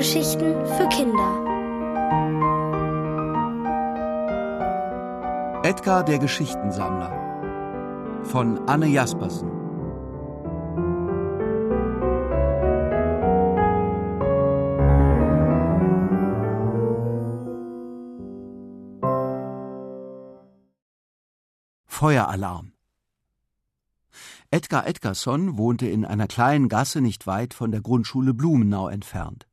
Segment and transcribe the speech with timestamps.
[0.00, 1.30] Hörgeschichten für Kinder.
[5.62, 9.50] Edgar der Geschichtensammler von Anne Jaspersen
[21.84, 22.72] Feueralarm
[24.50, 29.49] Edgar Edgarson wohnte in einer kleinen Gasse nicht weit von der Grundschule Blumenau entfernt.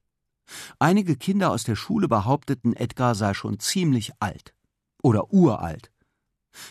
[0.80, 4.54] Einige Kinder aus der Schule behaupteten, Edgar sei schon ziemlich alt
[5.02, 5.92] oder uralt.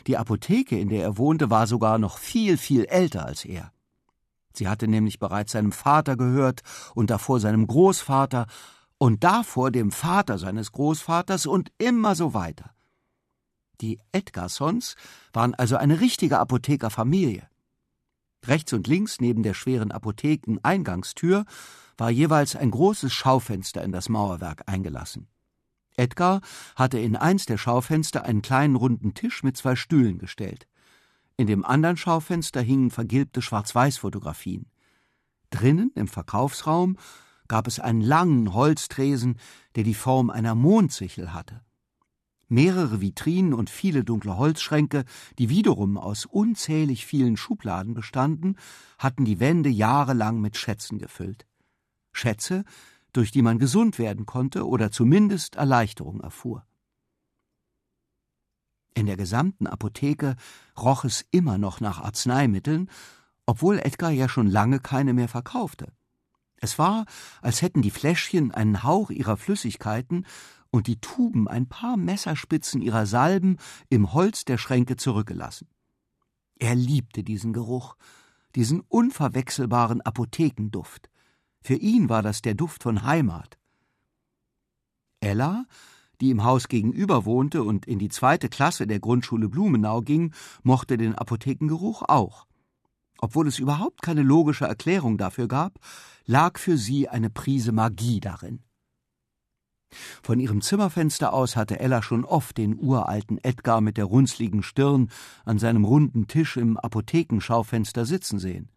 [0.07, 3.73] Die Apotheke, in der er wohnte, war sogar noch viel, viel älter als er.
[4.53, 6.63] Sie hatte nämlich bereits seinem Vater gehört
[6.95, 8.47] und davor seinem Großvater
[8.99, 12.71] und davor dem Vater seines Großvaters und immer so weiter.
[13.83, 14.97] Die Edgarsons
[15.33, 17.47] waren also eine richtige Apothekerfamilie.
[18.49, 21.45] Rechts und links neben der schweren Apotheken-Eingangstür
[21.97, 25.29] war jeweils ein großes Schaufenster in das Mauerwerk eingelassen.
[25.97, 26.41] Edgar
[26.75, 30.67] hatte in eins der Schaufenster einen kleinen runden Tisch mit zwei Stühlen gestellt.
[31.37, 34.67] In dem anderen Schaufenster hingen vergilbte Schwarz-Weiß-Fotografien.
[35.51, 36.97] Drinnen, im Verkaufsraum,
[37.49, 39.39] gab es einen langen Holztresen,
[39.75, 41.66] der die Form einer Mondsichel hatte
[42.49, 45.05] mehrere Vitrinen und viele dunkle Holzschränke,
[45.39, 48.57] die wiederum aus unzählig vielen Schubladen bestanden,
[48.99, 51.47] hatten die Wände jahrelang mit Schätzen gefüllt.
[52.13, 52.65] Schätze,
[53.13, 56.67] durch die man gesund werden konnte oder zumindest Erleichterung erfuhr.
[58.95, 60.37] In der gesamten Apotheke
[60.79, 62.91] roch es immer noch nach Arzneimitteln,
[63.45, 65.93] obwohl Edgar ja schon lange keine mehr verkaufte.
[66.57, 67.05] Es war,
[67.43, 70.27] als hätten die Fläschchen einen Hauch ihrer Flüssigkeiten
[70.77, 73.57] und die Tuben ein paar Messerspitzen ihrer Salben
[73.89, 75.69] im Holz der Schränke zurückgelassen.
[76.59, 77.97] Er liebte diesen Geruch,
[78.55, 81.09] diesen unverwechselbaren Apothekenduft.
[81.63, 83.57] Für ihn war das der Duft von Heimat.
[85.21, 85.65] Ella,
[86.21, 90.99] die im Haus gegenüber wohnte und in die zweite Klasse der Grundschule Blumenau ging, mochte
[90.99, 92.47] den Apothekengeruch auch.
[93.19, 95.79] Obwohl es überhaupt keine logische Erklärung dafür gab,
[96.27, 98.63] lag für sie eine Prise Magie darin.
[100.23, 105.11] Von ihrem Zimmerfenster aus hatte Ella schon oft den uralten Edgar mit der runzligen Stirn
[105.45, 108.69] an seinem runden Tisch im Apothekenschaufenster sitzen sehen.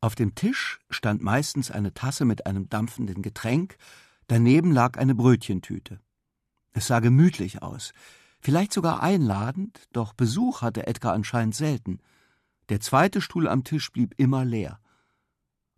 [0.00, 3.76] Auf dem Tisch stand meistens eine Tasse mit einem dampfenden Getränk,
[4.28, 6.00] daneben lag eine Brötchentüte.
[6.72, 7.92] Es sah gemütlich aus,
[8.40, 11.98] vielleicht sogar einladend, doch Besuch hatte Edgar anscheinend selten.
[12.68, 14.78] Der zweite Stuhl am Tisch blieb immer leer.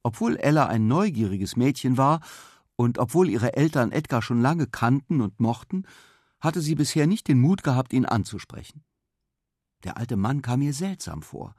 [0.03, 2.21] Obwohl Ella ein neugieriges Mädchen war,
[2.81, 5.85] und obwohl ihre Eltern Edgar schon lange kannten und mochten,
[6.41, 8.85] hatte sie bisher nicht den Mut gehabt, ihn anzusprechen.
[9.85, 11.55] Der alte Mann kam ihr seltsam vor.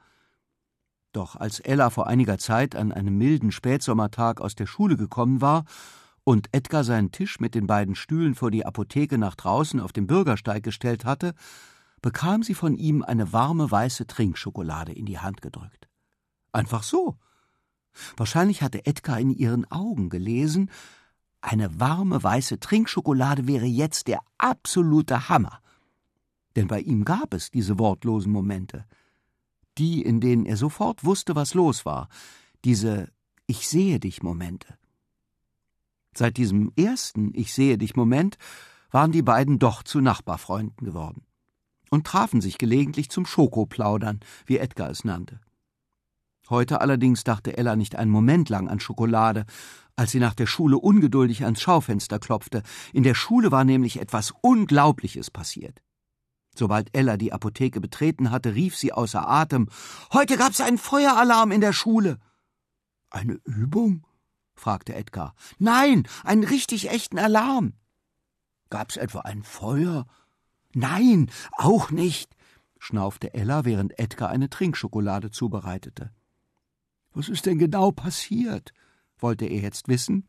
[1.12, 5.64] Doch als Ella vor einiger Zeit an einem milden Spätsommertag aus der Schule gekommen war
[6.24, 10.08] und Edgar seinen Tisch mit den beiden Stühlen vor die Apotheke nach draußen auf dem
[10.08, 11.34] Bürgersteig gestellt hatte,
[12.00, 15.88] bekam sie von ihm eine warme weiße Trinkschokolade in die Hand gedrückt.
[16.50, 17.16] Einfach so.
[18.16, 20.68] Wahrscheinlich hatte Edgar in ihren Augen gelesen,
[21.42, 25.60] eine warme weiße Trinkschokolade wäre jetzt der absolute Hammer.
[26.56, 28.86] Denn bei ihm gab es diese wortlosen Momente.
[29.76, 32.08] Die, in denen er sofort wusste, was los war.
[32.64, 33.10] Diese
[33.46, 34.78] Ich sehe dich Momente.
[36.14, 38.38] Seit diesem ersten Ich sehe dich Moment
[38.90, 41.24] waren die beiden doch zu Nachbarfreunden geworden
[41.90, 45.40] und trafen sich gelegentlich zum Schokoplaudern, wie Edgar es nannte.
[46.52, 49.46] Heute allerdings dachte Ella nicht einen Moment lang an Schokolade,
[49.96, 52.62] als sie nach der Schule ungeduldig ans Schaufenster klopfte.
[52.92, 55.80] In der Schule war nämlich etwas Unglaubliches passiert.
[56.54, 59.70] Sobald Ella die Apotheke betreten hatte, rief sie außer Atem
[60.12, 62.18] Heute gab's einen Feueralarm in der Schule.
[63.08, 64.06] Eine Übung?
[64.54, 65.34] fragte Edgar.
[65.58, 67.72] Nein, einen richtig echten Alarm.
[68.68, 70.04] Gab's etwa ein Feuer?
[70.74, 72.36] Nein, auch nicht,
[72.78, 76.12] schnaufte Ella, während Edgar eine Trinkschokolade zubereitete.
[77.14, 78.72] Was ist denn genau passiert?
[79.18, 80.28] wollte er jetzt wissen,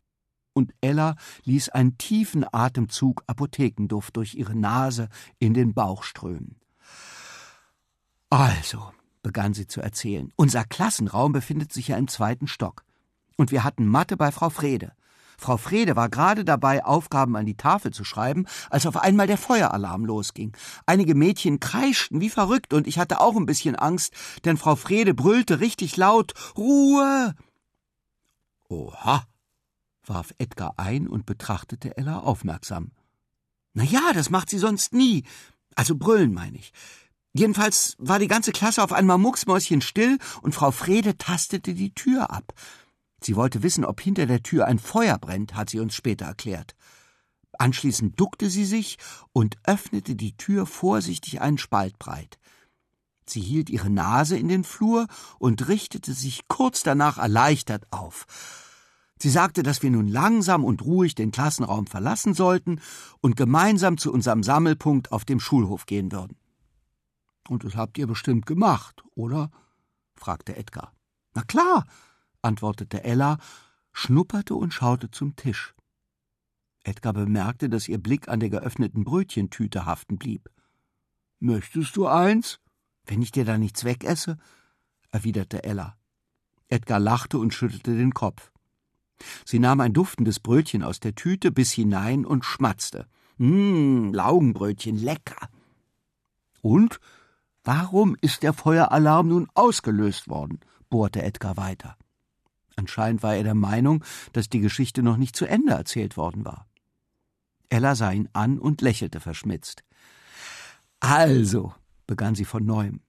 [0.52, 5.08] und Ella ließ einen tiefen Atemzug Apothekenduft durch ihre Nase
[5.40, 6.60] in den Bauch strömen.
[8.30, 8.92] Also,
[9.22, 12.84] begann sie zu erzählen, unser Klassenraum befindet sich ja im zweiten Stock.
[13.36, 14.92] Und wir hatten Mathe bei Frau Frede.
[15.38, 19.38] Frau Frede war gerade dabei, Aufgaben an die Tafel zu schreiben, als auf einmal der
[19.38, 20.56] Feueralarm losging.
[20.86, 24.12] Einige Mädchen kreischten wie verrückt und ich hatte auch ein bisschen Angst,
[24.44, 27.34] denn Frau Frede brüllte richtig laut Ruhe.
[28.68, 29.24] Oha,
[30.04, 32.92] warf Edgar ein und betrachtete Ella aufmerksam.
[33.74, 35.24] Na ja, das macht sie sonst nie.
[35.74, 36.72] Also brüllen, meine ich.
[37.32, 42.30] Jedenfalls war die ganze Klasse auf einmal mucksmäuschen still und Frau Frede tastete die Tür
[42.30, 42.54] ab.
[43.24, 46.74] Sie wollte wissen, ob hinter der Tür ein Feuer brennt, hat sie uns später erklärt.
[47.58, 48.98] Anschließend duckte sie sich
[49.32, 52.38] und öffnete die Tür vorsichtig einen Spalt breit.
[53.26, 55.06] Sie hielt ihre Nase in den Flur
[55.38, 58.26] und richtete sich kurz danach erleichtert auf.
[59.18, 62.80] Sie sagte, dass wir nun langsam und ruhig den Klassenraum verlassen sollten
[63.22, 66.36] und gemeinsam zu unserem Sammelpunkt auf dem Schulhof gehen würden.
[67.48, 69.50] Und das habt ihr bestimmt gemacht, oder?
[70.16, 70.92] fragte Edgar.
[71.34, 71.86] Na klar,
[72.44, 73.38] antwortete Ella,
[73.92, 75.74] schnupperte und schaute zum Tisch.
[76.84, 80.50] Edgar bemerkte, dass ihr Blick an der geöffneten Brötchentüte haften blieb.
[81.40, 82.60] Möchtest du eins?
[83.06, 84.38] Wenn ich dir da nichts wegesse?
[85.10, 85.96] erwiderte Ella.
[86.68, 88.50] Edgar lachte und schüttelte den Kopf.
[89.44, 93.06] Sie nahm ein duftendes Brötchen aus der Tüte, biss hinein und schmatzte.
[93.36, 95.48] Mmm, Laugenbrötchen, lecker.
[96.62, 96.98] Und
[97.62, 100.60] warum ist der Feueralarm nun ausgelöst worden?
[100.90, 101.96] bohrte Edgar weiter.
[102.76, 106.66] Anscheinend war er der Meinung, dass die Geschichte noch nicht zu Ende erzählt worden war.
[107.68, 109.84] Ella sah ihn an und lächelte verschmitzt.
[111.00, 111.74] Also,
[112.06, 113.00] begann sie von neuem.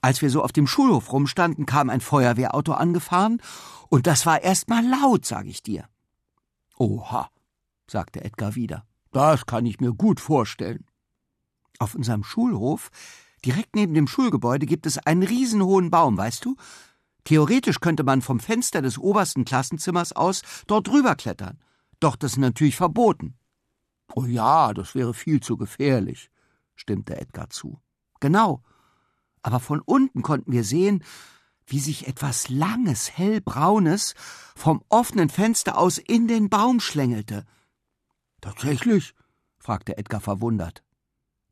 [0.00, 3.40] Als wir so auf dem Schulhof rumstanden, kam ein Feuerwehrauto angefahren,
[3.88, 5.88] und das war erst mal laut, sag ich dir.
[6.76, 7.30] Oha,
[7.86, 8.84] sagte Edgar wieder.
[9.12, 10.84] Das kann ich mir gut vorstellen.
[11.78, 12.90] Auf unserem Schulhof,
[13.44, 16.56] direkt neben dem Schulgebäude, gibt es einen riesenhohen Baum, weißt du?
[17.28, 21.58] Theoretisch könnte man vom Fenster des obersten Klassenzimmers aus dort rüberklettern.
[22.00, 23.36] Doch das ist natürlich verboten.
[24.14, 26.30] Oh ja, das wäre viel zu gefährlich,
[26.74, 27.82] stimmte Edgar zu.
[28.20, 28.62] Genau.
[29.42, 31.04] Aber von unten konnten wir sehen,
[31.66, 34.14] wie sich etwas Langes, hellbraunes
[34.56, 37.44] vom offenen Fenster aus in den Baum schlängelte.
[38.40, 39.14] Tatsächlich?
[39.58, 40.82] fragte Edgar verwundert.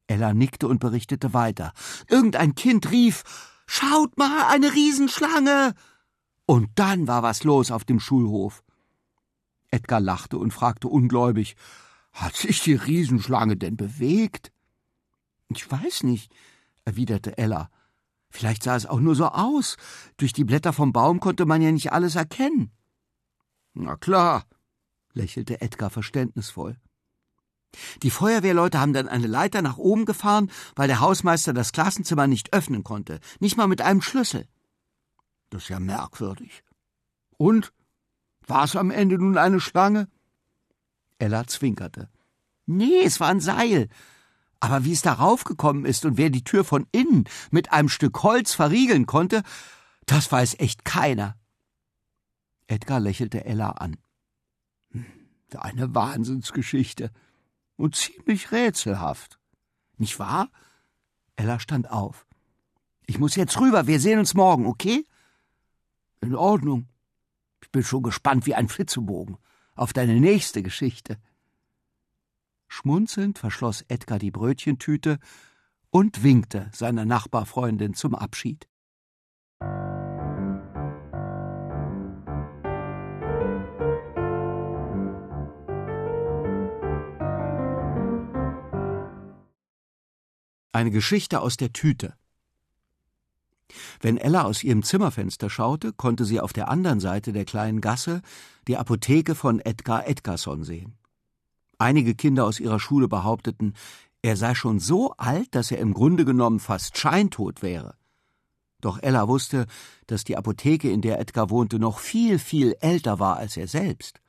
[0.06, 1.74] Ella nickte und berichtete weiter.
[2.08, 3.24] Irgendein Kind rief
[3.66, 5.74] Schaut mal, eine Riesenschlange.
[6.46, 8.62] Und dann war was los auf dem Schulhof.
[9.70, 11.56] Edgar lachte und fragte ungläubig
[12.12, 14.52] Hat sich die Riesenschlange denn bewegt?
[15.48, 16.32] Ich weiß nicht,
[16.84, 17.70] erwiderte Ella.
[18.30, 19.76] Vielleicht sah es auch nur so aus.
[20.16, 22.70] Durch die Blätter vom Baum konnte man ja nicht alles erkennen.
[23.74, 24.44] Na klar,
[25.12, 26.76] lächelte Edgar verständnisvoll.
[28.02, 32.52] Die Feuerwehrleute haben dann eine Leiter nach oben gefahren, weil der Hausmeister das Klassenzimmer nicht
[32.52, 34.46] öffnen konnte, nicht mal mit einem Schlüssel.
[35.50, 36.64] Das ist ja merkwürdig.
[37.36, 37.72] Und?
[38.46, 40.08] War es am Ende nun eine Schlange?
[41.18, 42.08] Ella zwinkerte.
[42.66, 43.88] Nee, es war ein Seil.
[44.60, 48.22] Aber wie es darauf gekommen ist und wer die Tür von innen mit einem Stück
[48.22, 49.42] Holz verriegeln konnte,
[50.06, 51.36] das weiß echt keiner.
[52.66, 53.96] Edgar lächelte Ella an.
[54.90, 55.06] Hm,
[55.56, 57.10] eine Wahnsinnsgeschichte
[57.76, 59.38] und ziemlich rätselhaft.
[59.98, 60.50] Nicht wahr?
[61.36, 62.26] Ella stand auf.
[63.06, 65.06] Ich muss jetzt rüber, wir sehen uns morgen, okay?
[66.20, 66.88] In Ordnung.
[67.62, 69.38] Ich bin schon gespannt wie ein Flitzebogen
[69.74, 71.18] auf deine nächste Geschichte.
[72.68, 75.18] Schmunzelnd verschloss Edgar die Brötchentüte
[75.90, 78.66] und winkte seiner Nachbarfreundin zum Abschied.
[90.76, 92.12] Eine Geschichte aus der Tüte.
[94.02, 98.20] Wenn Ella aus ihrem Zimmerfenster schaute, konnte sie auf der anderen Seite der kleinen Gasse
[98.68, 100.98] die Apotheke von Edgar Edgarson sehen.
[101.78, 103.72] Einige Kinder aus ihrer Schule behaupteten,
[104.20, 107.94] er sei schon so alt, dass er im Grunde genommen fast scheintot wäre.
[108.82, 109.64] Doch Ella wusste,
[110.06, 114.20] dass die Apotheke, in der Edgar wohnte, noch viel, viel älter war als er selbst.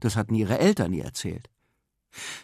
[0.00, 1.48] Das hatten ihre Eltern ihr erzählt.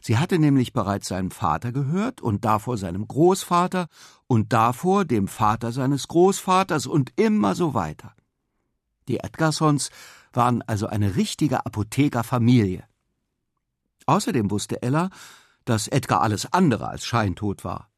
[0.00, 3.88] Sie hatte nämlich bereits seinen Vater gehört und davor seinem Großvater
[4.26, 8.14] und davor dem Vater seines Großvaters und immer so weiter.
[9.08, 9.90] Die Edgarsons
[10.32, 12.84] waren also eine richtige Apothekerfamilie.
[14.06, 15.10] Außerdem wusste Ella,
[15.64, 17.88] dass Edgar alles andere als scheintot war.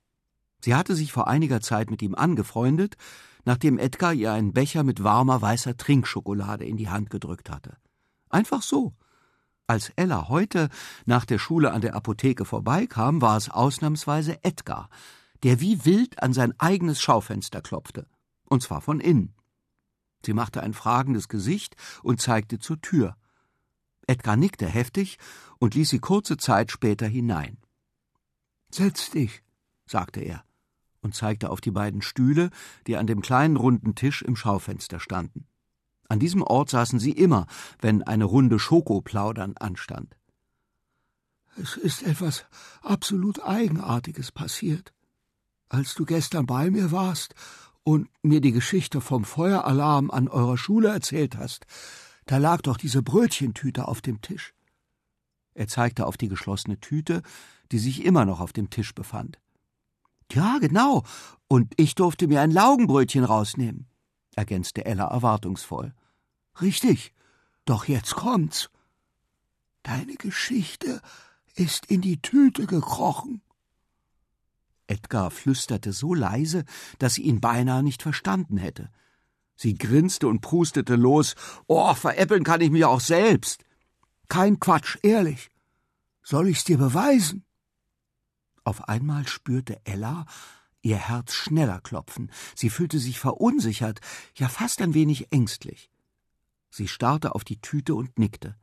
[0.60, 2.96] Sie hatte sich vor einiger Zeit mit ihm angefreundet,
[3.44, 7.76] nachdem Edgar ihr einen Becher mit warmer weißer Trinkschokolade in die Hand gedrückt hatte.
[8.30, 8.94] Einfach so,
[9.66, 10.68] als Ella heute
[11.06, 14.90] nach der Schule an der Apotheke vorbeikam, war es ausnahmsweise Edgar,
[15.42, 18.06] der wie wild an sein eigenes Schaufenster klopfte,
[18.44, 19.34] und zwar von innen.
[20.24, 23.16] Sie machte ein fragendes Gesicht und zeigte zur Tür.
[24.06, 25.18] Edgar nickte heftig
[25.58, 27.58] und ließ sie kurze Zeit später hinein.
[28.70, 29.42] Setz dich,
[29.86, 30.44] sagte er
[31.00, 32.50] und zeigte auf die beiden Stühle,
[32.86, 35.46] die an dem kleinen runden Tisch im Schaufenster standen.
[36.08, 37.46] An diesem Ort saßen sie immer,
[37.80, 40.16] wenn eine Runde Schokoplaudern anstand.
[41.56, 42.44] Es ist etwas
[42.82, 44.92] absolut Eigenartiges passiert.
[45.68, 47.34] Als du gestern bei mir warst
[47.84, 51.66] und mir die Geschichte vom Feueralarm an eurer Schule erzählt hast,
[52.26, 54.54] Da lag doch diese Brötchentüte auf dem Tisch.
[55.54, 57.22] Er zeigte auf die geschlossene Tüte,
[57.70, 59.38] die sich immer noch auf dem Tisch befand.
[60.32, 61.04] Ja, genau.
[61.48, 63.86] Und ich durfte mir ein Laugenbrötchen rausnehmen,
[64.36, 65.94] ergänzte Ella erwartungsvoll.
[66.60, 67.12] Richtig.
[67.64, 68.70] Doch jetzt kommt's.
[69.82, 71.00] Deine Geschichte
[71.54, 73.42] ist in die Tüte gekrochen.
[74.86, 76.64] Edgar flüsterte so leise,
[76.98, 78.90] dass sie ihn beinahe nicht verstanden hätte.
[79.56, 81.36] Sie grinste und prustete los.
[81.66, 83.64] Oh, veräppeln kann ich mich auch selbst.
[84.28, 85.50] Kein Quatsch, ehrlich.
[86.22, 87.44] Soll ich's dir beweisen?
[88.64, 90.26] Auf einmal spürte Ella
[90.84, 92.30] ihr Herz schneller klopfen.
[92.54, 94.00] Sie fühlte sich verunsichert,
[94.36, 95.90] ja fast ein wenig ängstlich.
[96.70, 98.56] Sie starrte auf die Tüte und nickte.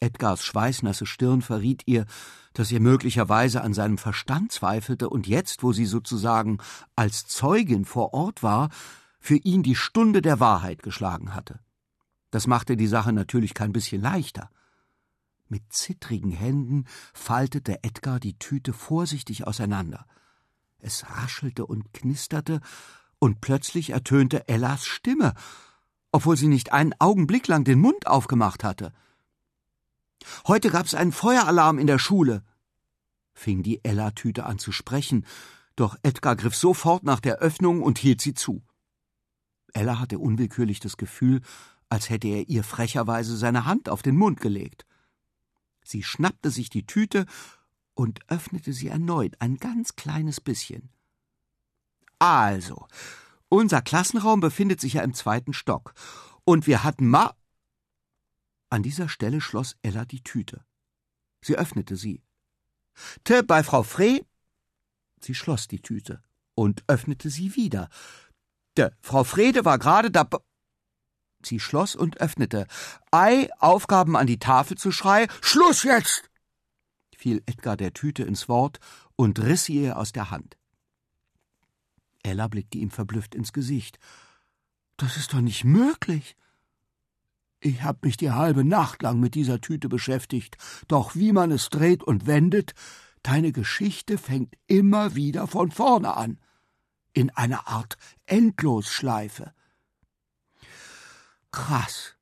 [0.00, 2.06] Edgars schweißnasse Stirn verriet ihr,
[2.52, 6.58] dass er möglicherweise an seinem Verstand zweifelte und jetzt, wo sie sozusagen
[6.94, 8.68] als Zeugin vor Ort war,
[9.18, 11.60] für ihn die Stunde der Wahrheit geschlagen hatte.
[12.30, 14.50] Das machte die Sache natürlich kein bisschen leichter.
[15.48, 20.06] Mit zittrigen Händen faltete Edgar die Tüte vorsichtig auseinander.
[20.84, 22.60] Es raschelte und knisterte,
[23.18, 25.32] und plötzlich ertönte Ellas Stimme,
[26.12, 28.92] obwohl sie nicht einen Augenblick lang den Mund aufgemacht hatte.
[30.46, 32.44] Heute gab's einen Feueralarm in der Schule,
[33.32, 35.24] fing die Ella-Tüte an zu sprechen,
[35.74, 38.62] doch Edgar griff sofort nach der Öffnung und hielt sie zu.
[39.72, 41.40] Ella hatte unwillkürlich das Gefühl,
[41.88, 44.84] als hätte er ihr frecherweise seine Hand auf den Mund gelegt.
[45.82, 47.24] Sie schnappte sich die Tüte
[47.94, 50.90] und öffnete sie erneut ein ganz kleines bisschen.
[52.18, 52.86] Also,
[53.48, 55.94] unser Klassenraum befindet sich ja im zweiten Stock,
[56.44, 57.36] und wir hatten ma.
[58.70, 60.64] An dieser Stelle schloss Ella die Tüte.
[61.42, 62.22] Sie öffnete sie.
[63.24, 64.26] Te bei Frau Frey.
[65.20, 66.22] Sie schloss die Tüte
[66.54, 67.88] und öffnete sie wieder,
[68.76, 70.28] De, Frau Frede war gerade da.
[71.44, 72.66] Sie schloss und öffnete.
[73.12, 75.28] Ei, Aufgaben an die Tafel zu schreien.
[75.42, 76.30] Schluss jetzt!
[77.24, 78.80] Fiel Edgar der Tüte ins Wort
[79.16, 80.58] und riss sie ihr aus der Hand.
[82.22, 83.98] Ella blickte ihm verblüfft ins Gesicht.
[84.98, 86.36] Das ist doch nicht möglich.
[87.60, 91.70] Ich hab mich die halbe Nacht lang mit dieser Tüte beschäftigt, doch wie man es
[91.70, 92.74] dreht und wendet,
[93.22, 96.38] deine Geschichte fängt immer wieder von vorne an
[97.14, 99.54] in einer Art Endlosschleife.
[101.52, 102.16] Krass,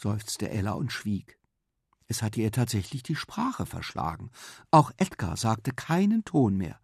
[0.00, 1.38] seufzte Ella und schwieg.
[2.06, 4.30] Es hatte ihr tatsächlich die Sprache verschlagen.
[4.70, 6.78] Auch Edgar sagte keinen Ton mehr.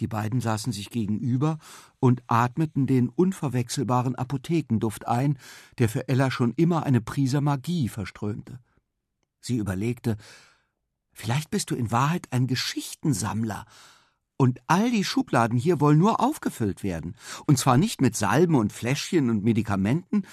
[0.00, 1.58] Die beiden saßen sich gegenüber
[2.00, 5.38] und atmeten den unverwechselbaren Apothekenduft ein,
[5.78, 8.60] der für Ella schon immer eine Prise Magie verströmte.
[9.40, 10.16] Sie überlegte,
[11.12, 13.64] vielleicht bist du in Wahrheit ein Geschichtensammler
[14.36, 17.16] und all die Schubladen hier wollen nur aufgefüllt werden.
[17.46, 20.26] Und zwar nicht mit Salben und Fläschchen und Medikamenten,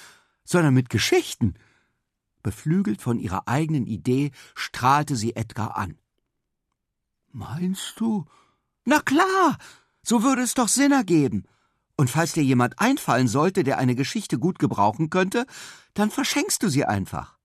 [0.44, 1.54] sondern mit Geschichten.
[2.44, 5.98] Beflügelt von ihrer eigenen Idee strahlte sie Edgar an.
[7.32, 8.26] Meinst du?
[8.86, 9.58] Na klar,
[10.04, 11.46] so würde es doch Sinn ergeben.
[11.96, 15.46] Und falls dir jemand einfallen sollte, der eine Geschichte gut gebrauchen könnte,
[15.94, 17.38] dann verschenkst du sie einfach.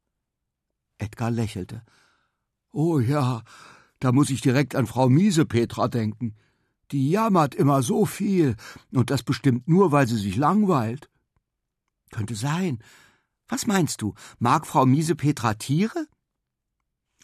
[0.98, 1.82] Edgar lächelte.
[2.72, 3.42] Oh ja,
[4.00, 6.34] da muss ich direkt an Frau Miesepetra denken.
[6.90, 8.56] Die jammert immer so viel,
[8.92, 11.10] und das bestimmt nur, weil sie sich langweilt.
[12.10, 12.82] Könnte sein.
[13.48, 16.06] Was meinst du, mag Frau Miesepetra Tiere?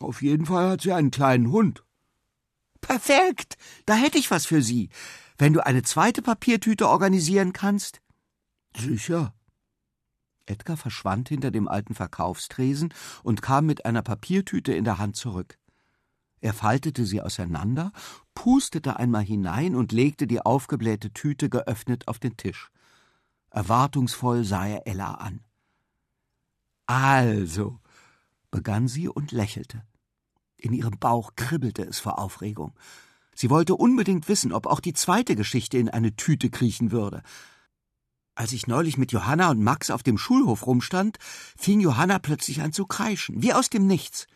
[0.01, 1.85] Auf jeden Fall hat sie einen kleinen Hund.
[2.81, 4.91] Perfekt, da hätte ich was für Sie.
[5.39, 8.01] Wenn du eine zweite Papiertüte organisieren kannst?
[8.77, 9.35] Sicher.
[10.47, 15.59] Edgar verschwand hinter dem alten Verkaufstresen und kam mit einer Papiertüte in der Hand zurück.
[16.41, 17.93] Er faltete sie auseinander,
[18.35, 22.71] pustete einmal hinein und legte die aufgeblähte Tüte geöffnet auf den Tisch.
[23.51, 25.43] Erwartungsvoll sah er Ella an.
[26.87, 27.81] Also,
[28.51, 29.83] begann sie und lächelte.
[30.57, 32.75] In ihrem Bauch kribbelte es vor Aufregung.
[33.35, 37.23] Sie wollte unbedingt wissen, ob auch die zweite Geschichte in eine Tüte kriechen würde.
[38.37, 41.19] Als ich neulich mit Johanna und Max auf dem Schulhof rumstand,
[41.57, 44.27] fing Johanna plötzlich an zu kreischen, wie aus dem Nichts.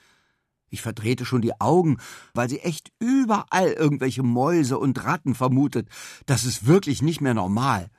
[0.71, 1.99] Ich verdrehte schon die Augen,
[2.35, 5.89] weil sie echt überall irgendwelche Mäuse und Ratten vermutet.
[6.27, 7.91] Das ist wirklich nicht mehr normal.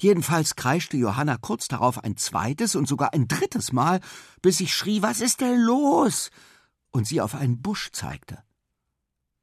[0.00, 4.00] Jedenfalls kreischte Johanna kurz darauf ein zweites und sogar ein drittes Mal,
[4.40, 6.30] bis ich schrie, was ist denn los?
[6.90, 8.42] und sie auf einen Busch zeigte.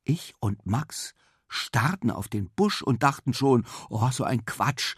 [0.03, 1.13] Ich und Max
[1.47, 4.95] starrten auf den Busch und dachten schon, oh, so ein Quatsch.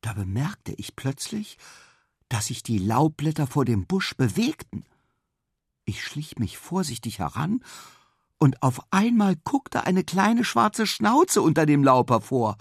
[0.00, 1.58] Da bemerkte ich plötzlich,
[2.28, 4.84] dass sich die Laubblätter vor dem Busch bewegten.
[5.84, 7.64] Ich schlich mich vorsichtig heran,
[8.38, 12.56] und auf einmal guckte eine kleine schwarze Schnauze unter dem Laub hervor.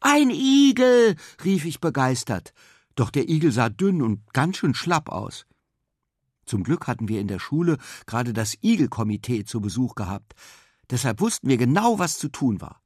[0.00, 2.52] Ein Igel, rief ich begeistert,
[2.94, 5.44] doch der Igel sah dünn und ganz schön schlapp aus.
[6.46, 10.34] Zum Glück hatten wir in der Schule gerade das Igelkomitee zu Besuch gehabt.
[10.90, 12.80] Deshalb wussten wir genau, was zu tun war.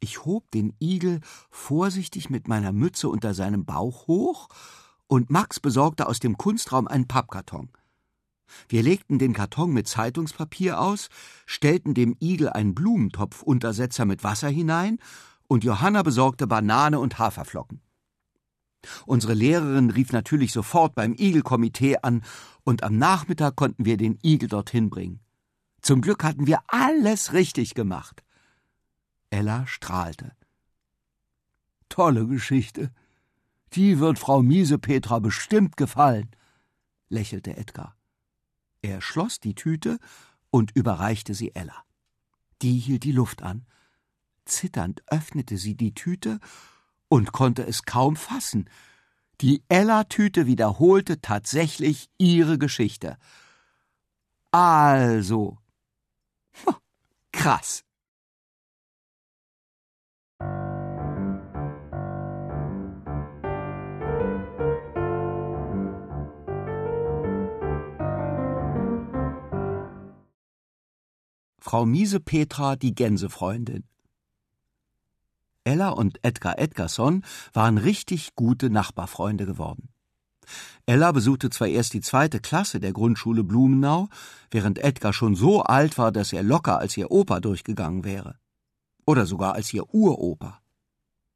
[0.00, 4.48] Ich hob den Igel vorsichtig mit meiner Mütze unter seinem Bauch hoch
[5.06, 7.70] und Max besorgte aus dem Kunstraum einen Pappkarton.
[8.68, 11.08] Wir legten den Karton mit Zeitungspapier aus,
[11.46, 14.98] stellten dem Igel einen Blumentopfuntersetzer mit Wasser hinein
[15.48, 17.80] und Johanna besorgte Banane und Haferflocken.
[19.04, 22.22] Unsere Lehrerin rief natürlich sofort beim Igelkomitee an
[22.64, 25.20] und am Nachmittag konnten wir den Igel dorthin bringen.
[25.80, 28.24] Zum Glück hatten wir alles richtig gemacht.
[29.30, 30.32] Ella strahlte.
[31.88, 32.92] Tolle Geschichte.
[33.72, 36.30] Die wird Frau Miesepetra bestimmt gefallen,
[37.08, 37.96] lächelte Edgar.
[38.82, 39.98] Er schloss die Tüte
[40.50, 41.84] und überreichte sie Ella.
[42.62, 43.66] Die hielt die Luft an.
[44.46, 46.40] Zitternd öffnete sie die Tüte
[47.08, 48.70] und konnte es kaum fassen.
[49.40, 53.18] Die Ella-Tüte wiederholte tatsächlich ihre Geschichte.
[54.50, 55.58] Also.
[57.32, 57.82] Krass.
[71.66, 73.84] Frau Miesepetra, die Gänsefreundin.
[75.66, 79.88] Ella und Edgar Edgarson waren richtig gute Nachbarfreunde geworden.
[80.86, 84.08] Ella besuchte zwar erst die zweite Klasse der Grundschule Blumenau,
[84.50, 88.36] während Edgar schon so alt war, dass er locker als ihr Opa durchgegangen wäre.
[89.04, 90.60] Oder sogar als ihr Uropa.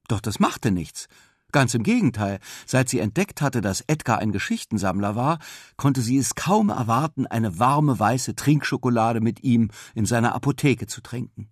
[0.07, 1.09] Doch das machte nichts.
[1.51, 5.41] Ganz im Gegenteil, seit sie entdeckt hatte, dass Edgar ein Geschichtensammler war,
[5.77, 11.01] konnte sie es kaum erwarten, eine warme weiße Trinkschokolade mit ihm in seiner Apotheke zu
[11.01, 11.49] trinken.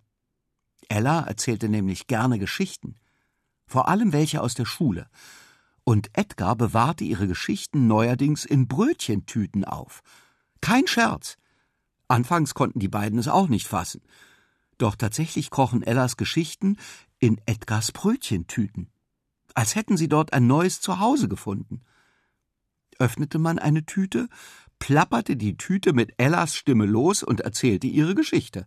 [0.89, 2.97] Ella erzählte nämlich gerne Geschichten,
[3.67, 5.09] vor allem welche aus der Schule,
[5.85, 10.03] und Edgar bewahrte ihre Geschichten neuerdings in Brötchentüten auf.
[10.61, 11.37] Kein Scherz.
[12.09, 14.03] Anfangs konnten die beiden es auch nicht fassen.
[14.77, 16.77] Doch tatsächlich krochen Ellas Geschichten
[17.19, 18.91] in Edgars Brötchentüten,
[19.55, 21.83] als hätten sie dort ein neues Zuhause gefunden.
[22.99, 24.29] Öffnete man eine Tüte,
[24.79, 28.67] plapperte die Tüte mit Ellas Stimme los und erzählte ihre Geschichte.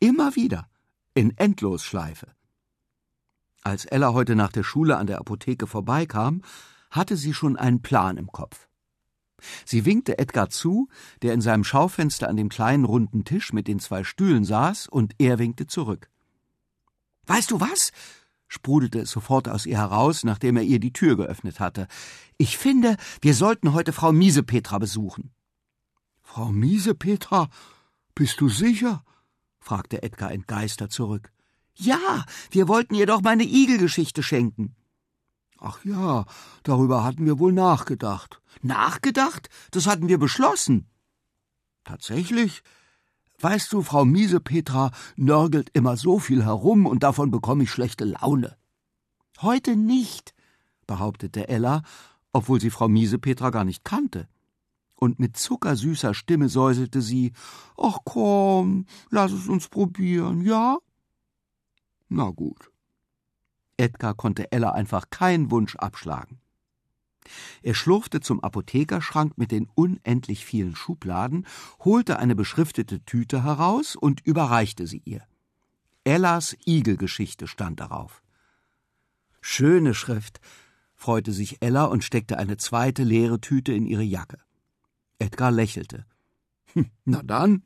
[0.00, 0.68] Immer wieder
[1.14, 2.28] in Endlosschleife.
[3.62, 6.42] Als Ella heute nach der Schule an der Apotheke vorbeikam,
[6.90, 8.68] hatte sie schon einen Plan im Kopf.
[9.64, 10.88] Sie winkte Edgar zu,
[11.22, 15.14] der in seinem Schaufenster an dem kleinen runden Tisch mit den zwei Stühlen saß, und
[15.18, 16.10] er winkte zurück.
[17.26, 17.92] Weißt du was?
[18.48, 21.88] sprudelte es sofort aus ihr heraus, nachdem er ihr die Tür geöffnet hatte.
[22.36, 25.32] Ich finde, wir sollten heute Frau Miesepetra besuchen.
[26.22, 27.48] Frau Miesepetra?
[28.14, 29.04] Bist du sicher?
[29.64, 31.32] Fragte Edgar entgeistert zurück.
[31.74, 34.76] Ja, wir wollten ihr doch meine Igelgeschichte schenken.
[35.58, 36.26] Ach ja,
[36.62, 38.40] darüber hatten wir wohl nachgedacht.
[38.62, 39.48] Nachgedacht?
[39.70, 40.86] Das hatten wir beschlossen.
[41.84, 42.62] Tatsächlich?
[43.40, 48.56] Weißt du, Frau Miesepetra nörgelt immer so viel herum und davon bekomme ich schlechte Laune.
[49.40, 50.34] Heute nicht,
[50.86, 51.82] behauptete Ella,
[52.32, 54.28] obwohl sie Frau Miesepetra gar nicht kannte
[54.96, 57.32] und mit zuckersüßer Stimme säuselte sie
[57.76, 60.78] Ach komm, lass es uns probieren, ja?
[62.08, 62.70] Na gut.
[63.76, 66.40] Edgar konnte Ella einfach keinen Wunsch abschlagen.
[67.62, 71.46] Er schlurfte zum Apothekerschrank mit den unendlich vielen Schubladen,
[71.80, 75.26] holte eine beschriftete Tüte heraus und überreichte sie ihr.
[76.04, 78.22] Ellas Igelgeschichte stand darauf.
[79.40, 80.40] Schöne Schrift,
[80.94, 84.38] freute sich Ella und steckte eine zweite leere Tüte in ihre Jacke.
[85.24, 86.06] Edgar lächelte.
[86.74, 87.62] Hm, na dann,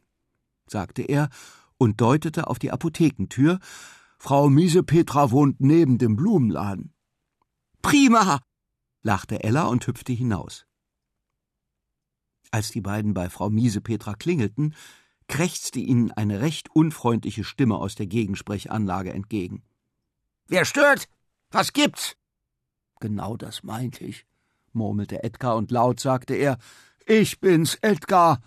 [0.69, 1.29] sagte er
[1.77, 3.59] und deutete auf die Apothekentür.
[4.19, 6.95] Frau Miesepetra wohnt neben dem Blumenladen.
[7.83, 8.41] Prima,
[9.03, 10.67] lachte Ella und hüpfte hinaus.
[12.51, 14.75] Als die beiden bei Frau Miesepetra klingelten,
[15.29, 19.63] krächzte ihnen eine recht unfreundliche Stimme aus der Gegensprechanlage entgegen.
[20.47, 21.09] Wer stört?
[21.51, 22.17] Was gibt's?
[23.01, 24.27] Genau das meinte ich,
[24.73, 26.59] murmelte Edgar und laut sagte er,
[27.09, 28.41] ich bin's, Edgar.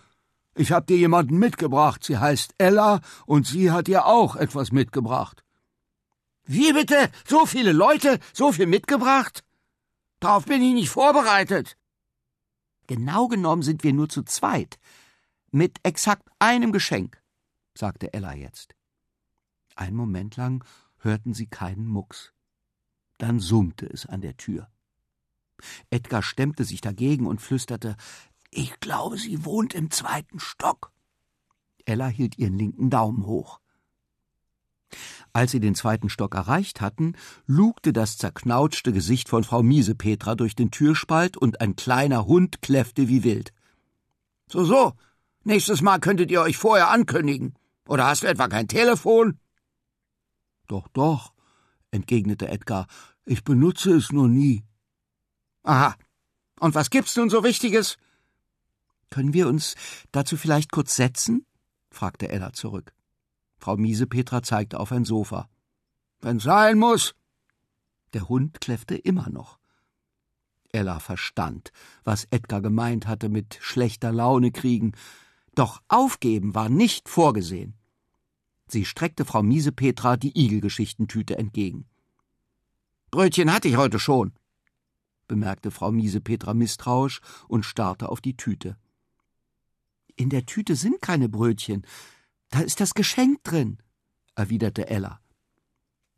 [0.56, 2.04] Ich hab dir jemanden mitgebracht.
[2.04, 5.44] Sie heißt Ella und sie hat dir auch etwas mitgebracht.
[6.44, 7.10] Wie bitte?
[7.28, 8.20] So viele Leute?
[8.34, 9.44] So viel mitgebracht?
[10.20, 11.78] Darauf bin ich nicht vorbereitet.
[12.88, 14.78] Genau genommen sind wir nur zu zweit.
[15.52, 17.22] Mit exakt einem Geschenk,
[17.74, 18.76] sagte Ella jetzt.
[19.76, 20.64] Einen Moment lang
[21.00, 22.34] hörten sie keinen Mucks.
[23.18, 24.70] Dann summte es an der Tür.
[25.90, 27.96] Edgar stemmte sich dagegen und flüsterte
[28.52, 30.92] ich glaube, sie wohnt im zweiten Stock.
[31.86, 33.60] Ella hielt ihren linken Daumen hoch.
[35.34, 37.16] Als sie den zweiten Stock erreicht hatten,
[37.48, 43.08] lugte das zerknautschte Gesicht von Frau Miesepetra durch den Türspalt und ein kleiner Hund kläffte
[43.08, 43.54] wie wild.
[44.48, 44.94] So, so.
[45.44, 47.56] Nächstes Mal könntet ihr euch vorher ankündigen.
[47.88, 49.40] Oder hast du etwa kein Telefon?
[50.68, 51.34] Doch, doch,
[51.90, 52.88] entgegnete Edgar.
[53.26, 54.64] Ich benutze es nur nie.
[55.64, 55.96] Aha.
[56.60, 57.98] Und was gibt's nun so Wichtiges?
[59.12, 59.76] Können wir uns
[60.12, 61.46] dazu vielleicht kurz setzen?
[61.92, 62.94] fragte Ella zurück.
[63.60, 65.50] Frau Miesepetra zeigte auf ein Sofa.
[66.22, 67.14] Wenn's sein muss.
[68.14, 69.60] Der Hund kläffte immer noch.
[70.72, 71.72] Ella verstand,
[72.06, 74.94] was Edgar gemeint hatte mit schlechter Laune kriegen,
[75.56, 77.76] doch aufgeben war nicht vorgesehen.
[78.68, 81.86] Sie streckte Frau Miesepetra die Igelgeschichtentüte entgegen.
[83.12, 84.32] Brötchen hatte ich heute schon,
[85.28, 87.20] bemerkte Frau Miesepetra misstrauisch
[87.50, 88.78] und starrte auf die Tüte.
[90.16, 91.86] In der Tüte sind keine Brötchen,
[92.50, 93.78] da ist das Geschenk drin,
[94.36, 95.22] erwiderte Ella.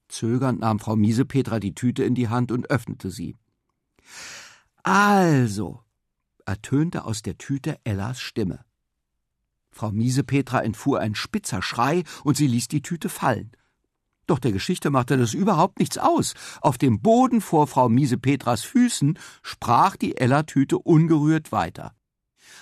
[0.08, 3.36] Zögernd nahm Frau Miesepetra die Tüte in die Hand und öffnete sie.
[4.84, 5.84] Also,
[6.46, 8.66] ertönte aus der Tüte Ellas Stimme.
[9.72, 13.52] Frau Miesepetra entfuhr ein spitzer Schrei und sie ließ die Tüte fallen.
[14.28, 16.34] Doch der Geschichte machte das überhaupt nichts aus.
[16.62, 21.96] Auf dem Boden vor Frau Miesepetras Füßen sprach die Ella-Tüte ungerührt weiter.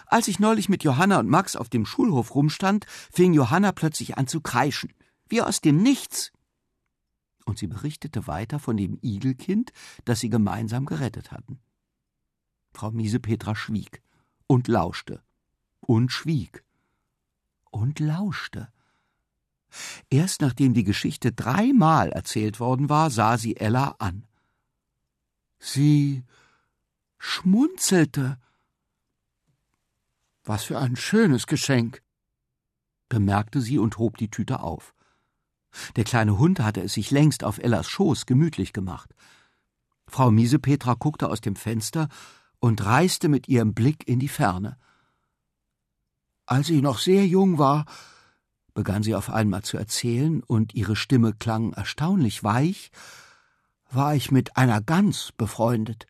[0.05, 4.27] Als ich neulich mit Johanna und Max auf dem Schulhof rumstand, fing Johanna plötzlich an
[4.27, 4.93] zu kreischen.
[5.27, 6.31] Wie aus dem Nichts.
[7.45, 9.71] Und sie berichtete weiter von dem Igelkind,
[10.05, 11.59] das sie gemeinsam gerettet hatten.
[12.73, 14.01] Frau Miesepetra schwieg
[14.47, 15.21] und lauschte
[15.79, 16.63] und schwieg
[17.69, 18.71] und lauschte.
[20.09, 24.27] Erst nachdem die Geschichte dreimal erzählt worden war, sah sie Ella an.
[25.59, 26.23] Sie
[27.17, 28.39] schmunzelte.
[30.51, 32.03] Was für ein schönes Geschenk,
[33.07, 34.93] bemerkte sie und hob die Tüte auf.
[35.95, 39.15] Der kleine Hund hatte es sich längst auf Ellas Schoß gemütlich gemacht.
[40.07, 42.09] Frau Miesepetra guckte aus dem Fenster
[42.59, 44.77] und reiste mit ihrem Blick in die Ferne.
[46.45, 47.85] Als ich noch sehr jung war,
[48.73, 52.91] begann sie auf einmal zu erzählen, und ihre Stimme klang erstaunlich weich,
[53.89, 56.07] war ich mit einer Gans befreundet.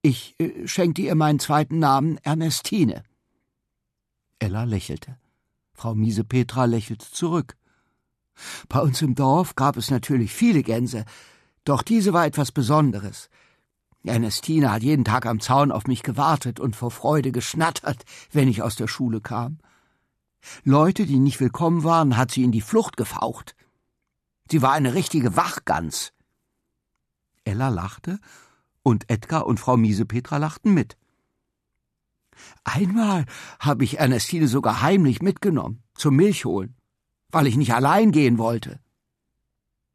[0.00, 3.02] Ich äh, schenkte ihr meinen zweiten Namen Ernestine.
[4.42, 5.16] Ella lächelte.
[5.72, 7.56] Frau Miesepetra lächelte zurück.
[8.68, 11.04] Bei uns im Dorf gab es natürlich viele Gänse,
[11.64, 13.30] doch diese war etwas Besonderes.
[14.02, 18.62] Ernestine hat jeden Tag am Zaun auf mich gewartet und vor Freude geschnattert, wenn ich
[18.62, 19.60] aus der Schule kam.
[20.64, 23.54] Leute, die nicht willkommen waren, hat sie in die Flucht gefaucht.
[24.50, 26.12] Sie war eine richtige Wachgans.
[27.44, 28.18] Ella lachte,
[28.82, 30.96] und Edgar und Frau Miesepetra lachten mit.
[32.64, 33.26] Einmal
[33.58, 36.76] habe ich Ernestine sogar heimlich mitgenommen, zum Milch holen,
[37.30, 38.80] weil ich nicht allein gehen wollte.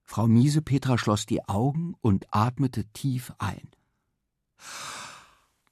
[0.04, 3.70] Frau Miesepetra schloss die Augen und atmete tief ein.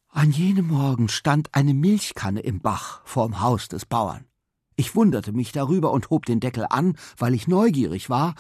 [0.09, 4.25] An jenem Morgen stand eine Milchkanne im Bach vorm Haus des Bauern.
[4.75, 8.35] Ich wunderte mich darüber und hob den Deckel an, weil ich neugierig war.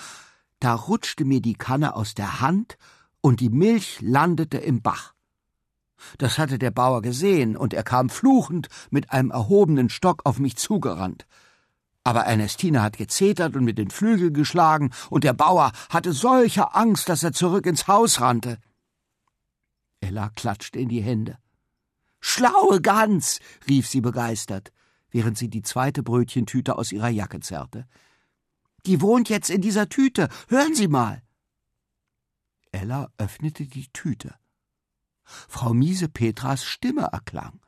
[0.59, 2.77] Da rutschte mir die Kanne aus der Hand
[3.21, 5.14] und die Milch landete im Bach.
[6.17, 10.55] Das hatte der Bauer gesehen, und er kam fluchend mit einem erhobenen Stock auf mich
[10.57, 11.25] zugerannt.
[12.03, 17.09] Aber Ernestine hat gezetert und mit den Flügeln geschlagen, und der Bauer hatte solche Angst,
[17.09, 18.59] dass er zurück ins Haus rannte.
[20.01, 21.37] Ella klatschte in die Hände.
[22.19, 24.71] Schlaue Gans, rief sie begeistert
[25.15, 27.87] während sie die zweite Brötchentüte aus ihrer Jacke zerrte.
[28.85, 30.27] Die wohnt jetzt in dieser Tüte.
[30.49, 31.23] Hören Sie mal.
[32.73, 34.35] Ella öffnete die Tüte.
[35.25, 37.59] Frau Miese Petras Stimme erklang.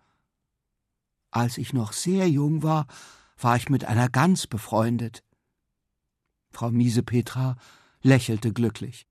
[1.32, 2.88] Als ich noch sehr jung war,
[3.38, 5.24] war ich mit einer Gans befreundet.
[6.50, 7.58] Frau Miese Petra
[8.02, 9.08] lächelte glücklich.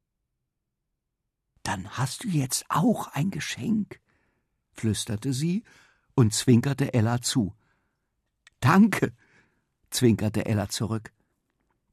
[1.62, 4.00] Dann hast du jetzt auch ein Geschenk,
[4.72, 5.64] flüsterte sie
[6.14, 7.54] und zwinkerte Ella zu.
[8.60, 9.14] Danke,
[9.90, 11.12] zwinkerte Ella zurück.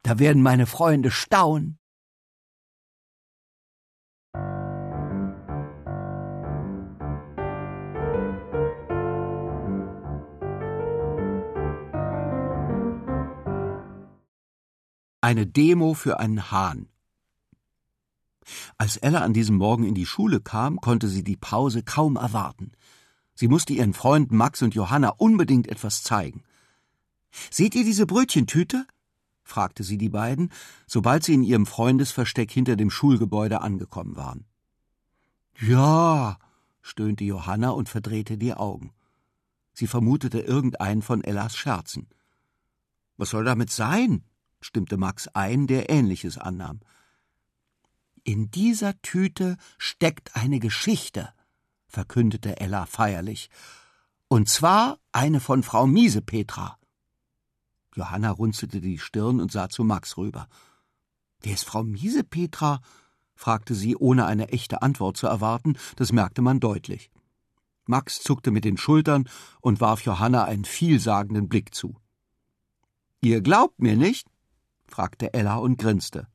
[0.03, 1.79] Da werden meine Freunde staunen.
[15.23, 16.89] Eine Demo für einen Hahn.
[18.77, 22.73] Als Ella an diesem Morgen in die Schule kam, konnte sie die Pause kaum erwarten.
[23.33, 26.43] Sie musste ihren Freunden Max und Johanna unbedingt etwas zeigen.
[27.49, 28.85] Seht ihr diese Brötchentüte?
[29.43, 30.51] fragte sie die beiden,
[30.87, 34.43] sobald sie in ihrem Freundesversteck hinter dem Schulgebäude angekommen waren.
[35.57, 36.37] Ja,
[36.81, 38.91] stöhnte Johanna und verdrehte die Augen.
[39.71, 42.09] Sie vermutete irgendeinen von Ellas Scherzen.
[43.15, 44.25] Was soll damit sein?
[44.63, 46.79] Stimmte Max ein, der Ähnliches annahm.
[48.23, 51.33] In dieser Tüte steckt eine Geschichte,
[51.87, 53.49] verkündete Ella feierlich,
[54.27, 56.79] Und zwar eine von Frau Miesepetra.
[57.95, 60.47] Johanna runzelte die Stirn und sah zu Max rüber.
[61.41, 62.81] Wer ist Frau Miesepetra?
[63.35, 67.11] fragte sie, ohne eine echte Antwort zu erwarten, das merkte man deutlich.
[67.85, 71.95] Max zuckte mit den Schultern und warf Johanna einen vielsagenden Blick zu.
[73.21, 74.27] Ihr glaubt mir nicht?
[74.93, 76.27] Fragte Ella und grinste.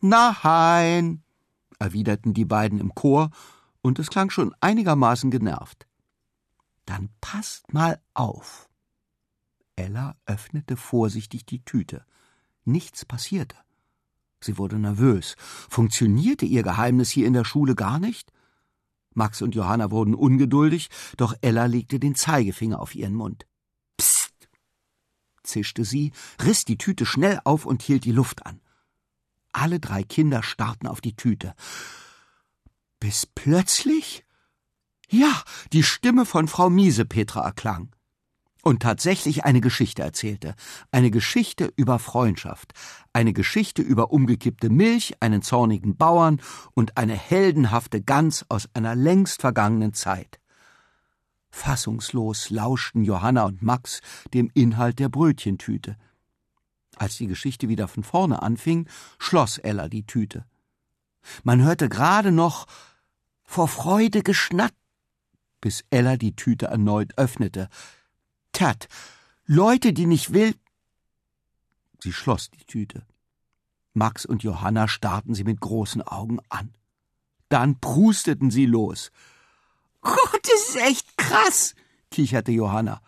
[0.00, 1.22] Nein,
[1.78, 3.30] erwiderten die beiden im Chor,
[3.80, 5.86] und es klang schon einigermaßen genervt.
[6.84, 8.68] Dann passt mal auf.
[9.76, 12.04] Ella öffnete vorsichtig die Tüte.
[12.64, 13.56] Nichts passierte.
[14.40, 15.36] Sie wurde nervös.
[15.38, 18.32] Funktionierte ihr Geheimnis hier in der Schule gar nicht?
[19.14, 23.46] Max und Johanna wurden ungeduldig, doch Ella legte den Zeigefinger auf ihren Mund.
[25.48, 26.12] Zischte sie,
[26.44, 28.60] riss die Tüte schnell auf und hielt die Luft an.
[29.52, 31.54] Alle drei Kinder starrten auf die Tüte.
[33.00, 34.24] Bis plötzlich?
[35.08, 37.90] Ja, die Stimme von Frau Miesepetra erklang
[38.62, 40.54] und tatsächlich eine Geschichte erzählte.
[40.90, 42.74] Eine Geschichte über Freundschaft,
[43.12, 46.40] eine Geschichte über umgekippte Milch, einen zornigen Bauern
[46.74, 50.38] und eine heldenhafte Gans aus einer längst vergangenen Zeit.
[51.50, 54.00] Fassungslos lauschten Johanna und Max
[54.34, 55.96] dem Inhalt der Brötchentüte.
[56.96, 60.44] Als die Geschichte wieder von vorne anfing, schloss Ella die Tüte.
[61.44, 62.66] Man hörte gerade noch
[63.44, 64.74] vor Freude geschnatt,
[65.60, 67.68] bis Ella die Tüte erneut öffnete.
[68.52, 68.88] Tat,
[69.46, 70.54] Leute, die nicht will.
[72.00, 73.06] Sie schloss die Tüte.
[73.94, 76.74] Max und Johanna starrten sie mit großen Augen an.
[77.48, 79.10] Dann prusteten sie los.
[80.00, 81.74] Gott, das ist echt krass,
[82.10, 83.00] kicherte Johanna.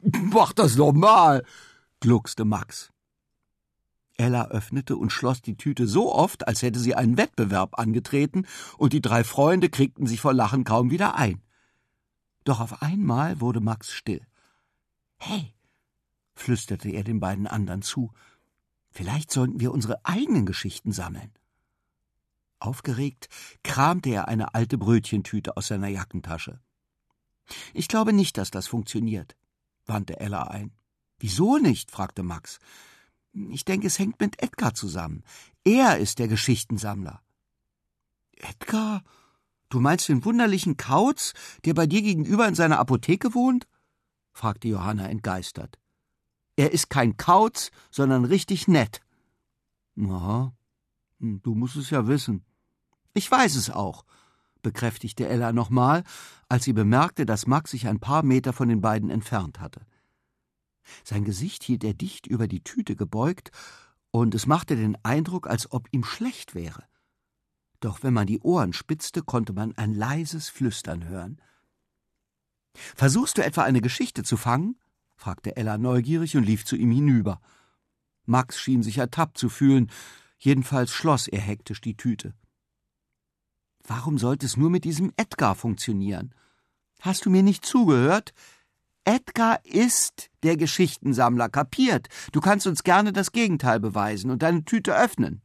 [0.00, 1.44] Mach das normal,
[2.00, 2.90] gluckste Max.
[4.16, 8.92] Ella öffnete und schloss die Tüte so oft, als hätte sie einen Wettbewerb angetreten, und
[8.92, 11.42] die drei Freunde kriegten sich vor Lachen kaum wieder ein.
[12.44, 14.20] Doch auf einmal wurde Max still.
[15.16, 15.54] Hey,
[16.34, 18.12] flüsterte er den beiden anderen zu,
[18.90, 21.32] vielleicht sollten wir unsere eigenen Geschichten sammeln.
[22.60, 23.28] Aufgeregt
[23.62, 26.60] kramte er eine alte Brötchentüte aus seiner Jackentasche.
[27.74, 29.36] Ich glaube nicht, dass das funktioniert,
[29.86, 30.72] wandte Ella ein.
[31.18, 31.90] Wieso nicht?
[31.90, 32.58] fragte Max.
[33.32, 35.24] Ich denke, es hängt mit Edgar zusammen.
[35.64, 37.22] Er ist der Geschichtensammler.
[38.36, 39.02] Edgar?
[39.68, 41.32] Du meinst den wunderlichen Kauz,
[41.64, 43.68] der bei dir gegenüber in seiner Apotheke wohnt?
[44.32, 45.78] fragte Johanna entgeistert.
[46.56, 49.00] Er ist kein Kauz, sondern richtig nett.
[51.20, 52.44] Hm, du musst es ja wissen.
[53.12, 54.04] Ich weiß es auch,
[54.62, 56.04] bekräftigte Ella nochmal,
[56.48, 59.80] als sie bemerkte, dass Max sich ein paar Meter von den beiden entfernt hatte.
[61.04, 63.50] Sein Gesicht hielt er dicht über die Tüte gebeugt,
[64.12, 66.84] und es machte den Eindruck, als ob ihm schlecht wäre.
[67.78, 71.40] Doch wenn man die Ohren spitzte, konnte man ein leises Flüstern hören.
[72.74, 74.76] Versuchst du etwa eine Geschichte zu fangen?
[75.16, 77.40] fragte Ella neugierig und lief zu ihm hinüber.
[78.26, 79.90] Max schien sich ertappt zu fühlen,
[80.38, 82.34] jedenfalls schloss er hektisch die Tüte.
[83.86, 86.34] Warum sollte es nur mit diesem Edgar funktionieren?
[87.00, 88.32] Hast du mir nicht zugehört?
[89.04, 92.08] Edgar ist der Geschichtensammler, kapiert.
[92.32, 95.42] Du kannst uns gerne das Gegenteil beweisen und deine Tüte öffnen.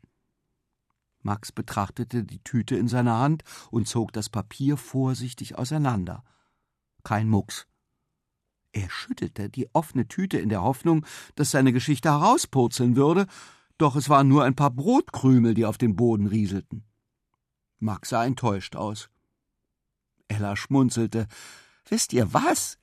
[1.22, 6.24] Max betrachtete die Tüte in seiner Hand und zog das Papier vorsichtig auseinander.
[7.04, 7.66] Kein Mucks.
[8.72, 13.26] Er schüttelte die offene Tüte in der Hoffnung, dass seine Geschichte herauspurzeln würde,
[13.78, 16.84] doch es waren nur ein paar Brotkrümel, die auf den Boden rieselten.
[17.80, 19.10] Max sah enttäuscht aus.
[20.28, 21.28] Ella schmunzelte.
[21.88, 22.78] Wisst ihr was?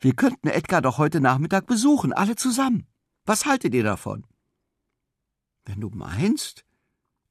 [0.00, 2.86] Wir könnten Edgar doch heute Nachmittag besuchen, alle zusammen.
[3.24, 4.24] Was haltet ihr davon?
[5.64, 6.64] Wenn du meinst,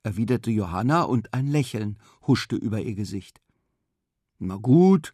[0.04, 3.42] erwiderte Johanna, und ein Lächeln huschte über ihr Gesicht.
[4.40, 5.14] Na gut,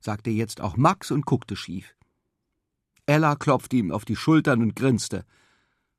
[0.00, 1.94] sagte jetzt auch Max und guckte schief.
[3.06, 5.24] Ella klopfte ihm auf die Schultern und grinste.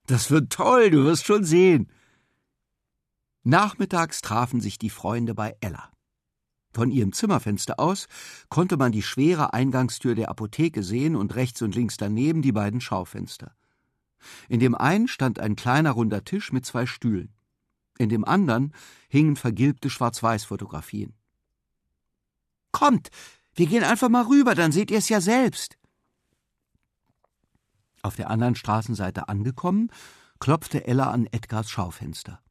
[0.08, 1.92] Das wird toll, du wirst schon sehen.
[3.44, 5.92] Nachmittags trafen sich die Freunde bei Ella.
[6.74, 8.08] Von ihrem Zimmerfenster aus
[8.50, 12.80] konnte man die schwere Eingangstür der Apotheke sehen und rechts und links daneben die beiden
[12.80, 13.56] Schaufenster.
[14.48, 17.34] In dem einen stand ein kleiner runder Tisch mit zwei Stühlen.
[17.98, 18.74] In dem anderen
[19.10, 21.14] hingen vergilbte Schwarz-Weiß-Fotografien.
[22.72, 23.10] Kommt,
[23.54, 25.78] wir gehen einfach mal rüber, dann seht ihr es ja selbst.
[28.02, 29.92] Auf der anderen Straßenseite angekommen,
[30.40, 32.42] klopfte Ella an Edgars Schaufenster.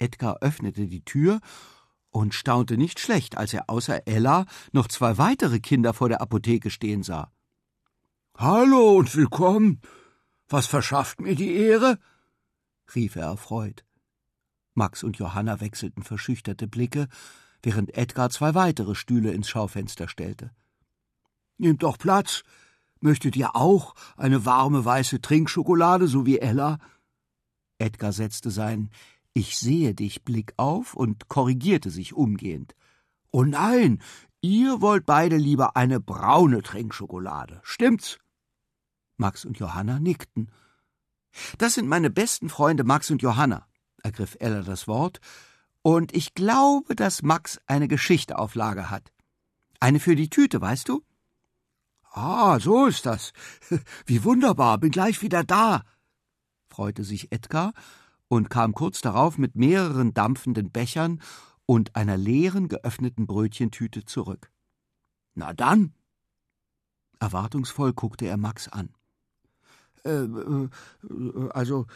[0.00, 1.40] Edgar öffnete die Tür
[2.10, 6.70] und staunte nicht schlecht, als er außer Ella noch zwei weitere Kinder vor der Apotheke
[6.70, 7.30] stehen sah.
[8.36, 9.80] Hallo und willkommen.
[10.48, 11.98] Was verschafft mir die Ehre?
[12.94, 13.84] rief er erfreut.
[14.74, 17.06] Max und Johanna wechselten verschüchterte Blicke,
[17.62, 20.50] während Edgar zwei weitere Stühle ins Schaufenster stellte.
[21.58, 22.42] Nehmt doch Platz.
[23.00, 26.78] Möchtet ihr auch eine warme weiße Trinkschokolade, so wie Ella?
[27.78, 28.90] Edgar setzte seinen
[29.32, 32.74] Ich sehe dich Blick auf und korrigierte sich umgehend.
[33.30, 34.02] Oh nein,
[34.40, 38.18] ihr wollt beide lieber eine braune Trinkschokolade, stimmt's?
[39.16, 40.50] Max und Johanna nickten.
[41.58, 43.68] Das sind meine besten Freunde Max und Johanna,
[44.02, 45.20] ergriff Ella das Wort,
[45.82, 49.12] und ich glaube, dass Max eine Geschichte auf Lager hat.
[49.78, 51.04] Eine für die Tüte, weißt du?
[52.12, 53.32] Ah, so ist das.
[54.06, 55.84] Wie wunderbar, bin gleich wieder da,
[56.68, 57.72] freute sich Edgar
[58.30, 61.20] und kam kurz darauf mit mehreren dampfenden Bechern
[61.66, 64.52] und einer leeren, geöffneten Brötchentüte zurück.
[65.34, 65.94] Na dann.
[67.18, 68.90] Erwartungsvoll guckte er Max an.
[70.04, 70.68] Äh, äh,
[71.50, 71.86] also,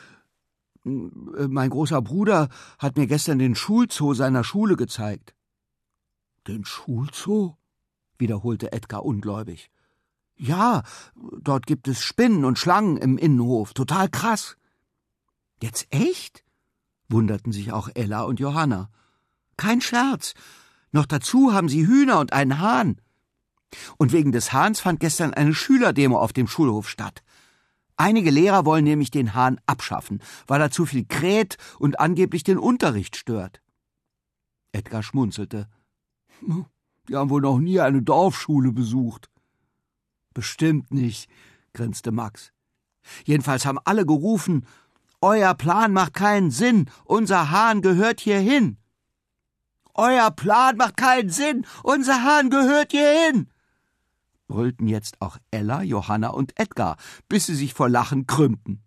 [0.84, 5.36] äh, mein großer Bruder hat mir gestern den Schulzoo seiner Schule gezeigt.
[6.48, 7.56] Den Schulzoo?
[8.18, 9.70] wiederholte Edgar ungläubig.
[10.36, 10.82] Ja,
[11.40, 13.72] dort gibt es Spinnen und Schlangen im Innenhof.
[13.72, 14.56] Total krass.
[15.62, 16.44] Jetzt echt?
[17.08, 18.90] wunderten sich auch Ella und Johanna.
[19.56, 20.34] Kein Scherz.
[20.92, 23.00] Noch dazu haben sie Hühner und einen Hahn.
[23.98, 27.22] Und wegen des Hahns fand gestern eine Schülerdemo auf dem Schulhof statt.
[27.96, 32.58] Einige Lehrer wollen nämlich den Hahn abschaffen, weil er zu viel kräht und angeblich den
[32.58, 33.60] Unterricht stört.
[34.72, 35.68] Edgar schmunzelte.
[37.08, 39.30] Die haben wohl noch nie eine Dorfschule besucht.
[40.32, 41.30] Bestimmt nicht,
[41.72, 42.52] grinste Max.
[43.24, 44.66] Jedenfalls haben alle gerufen,
[45.24, 48.76] Euer Plan macht keinen Sinn, unser Hahn gehört hierhin.
[49.94, 53.48] Euer Plan macht keinen Sinn, unser Hahn gehört hierhin.
[54.48, 58.82] brüllten jetzt auch Ella, Johanna und Edgar, bis sie sich vor Lachen krümmten.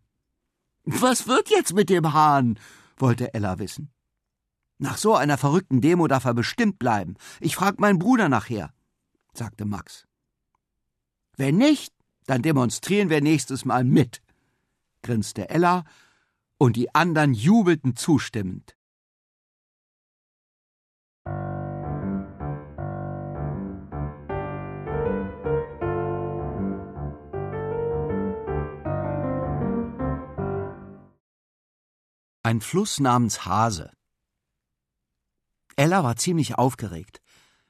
[0.83, 2.59] Was wird jetzt mit dem Hahn?
[2.97, 3.91] wollte Ella wissen.
[4.77, 7.15] Nach so einer verrückten Demo darf er bestimmt bleiben.
[7.39, 8.71] Ich frag meinen Bruder nachher,
[9.33, 10.05] sagte Max.
[11.35, 11.95] Wenn nicht,
[12.27, 14.21] dann demonstrieren wir nächstes Mal mit,
[15.01, 15.83] grinste Ella,
[16.57, 18.75] und die anderen jubelten zustimmend.
[32.43, 33.91] Ein Fluss namens Hase.
[35.75, 37.19] Ella war ziemlich aufgeregt.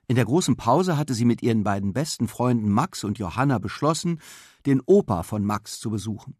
[0.08, 4.22] In der großen Pause hatte sie mit ihren beiden besten Freunden Max und Johanna beschlossen,
[4.68, 6.38] den Opa von Max zu besuchen.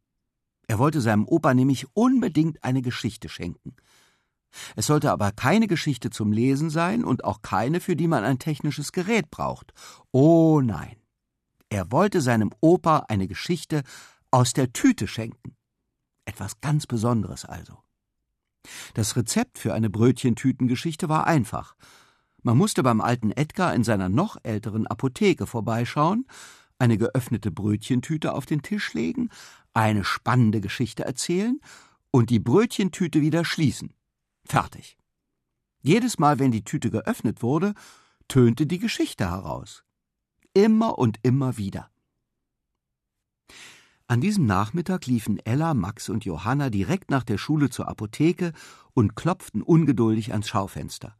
[0.68, 3.76] Er wollte seinem Opa nämlich unbedingt eine Geschichte schenken.
[4.76, 8.40] Es sollte aber keine Geschichte zum Lesen sein und auch keine, für die man ein
[8.40, 9.74] technisches Gerät braucht.
[10.12, 10.98] Oh nein.
[11.70, 13.84] Er wollte seinem Opa eine Geschichte
[14.32, 15.56] aus der Tüte schenken.
[16.26, 17.84] Etwas ganz Besonderes also.
[18.94, 21.76] Das Rezept für eine Brötchentütengeschichte war einfach.
[22.44, 26.26] Man musste beim alten Edgar in seiner noch älteren Apotheke vorbeischauen,
[26.80, 29.30] eine geöffnete Brötchentüte auf den Tisch legen,
[29.78, 31.62] eine spannende Geschichte erzählen
[32.10, 33.94] und die Brötchentüte wieder schließen.
[34.44, 34.98] Fertig.
[35.84, 37.76] Jedes Mal, wenn die Tüte geöffnet wurde,
[38.28, 39.84] tönte die Geschichte heraus.
[40.56, 41.92] Immer und immer wieder.
[44.08, 48.54] An diesem Nachmittag liefen Ella, Max und Johanna direkt nach der Schule zur Apotheke
[48.96, 51.16] und klopften ungeduldig ans Schaufenster.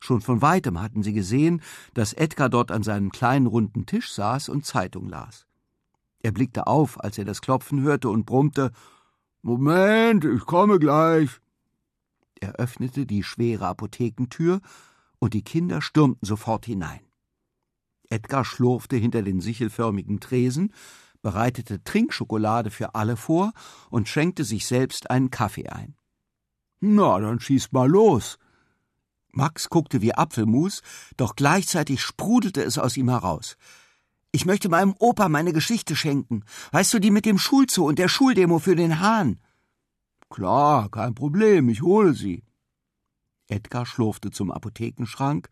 [0.00, 1.62] Schon von weitem hatten sie gesehen,
[1.94, 5.46] dass Edgar dort an seinem kleinen runden Tisch saß und Zeitung las.
[6.22, 8.72] Er blickte auf, als er das Klopfen hörte und brummte
[9.42, 11.40] Moment, ich komme gleich.
[12.40, 14.60] Er öffnete die schwere Apothekentür,
[15.18, 17.00] und die Kinder stürmten sofort hinein.
[18.08, 20.72] Edgar schlurfte hinter den sichelförmigen Tresen,
[21.22, 23.52] bereitete Trinkschokolade für alle vor
[23.90, 25.94] und schenkte sich selbst einen Kaffee ein.
[26.80, 28.38] Na, dann schieß mal los,
[29.32, 30.82] Max guckte wie Apfelmus,
[31.16, 33.56] doch gleichzeitig sprudelte es aus ihm heraus.
[34.32, 36.44] Ich möchte meinem Opa meine Geschichte schenken.
[36.70, 39.40] Weißt du, die mit dem Schulzoo und der Schuldemo für den Hahn?
[40.28, 42.44] Klar, kein Problem, ich hole sie.
[43.48, 45.48] Edgar schlurfte zum Apothekenschrank,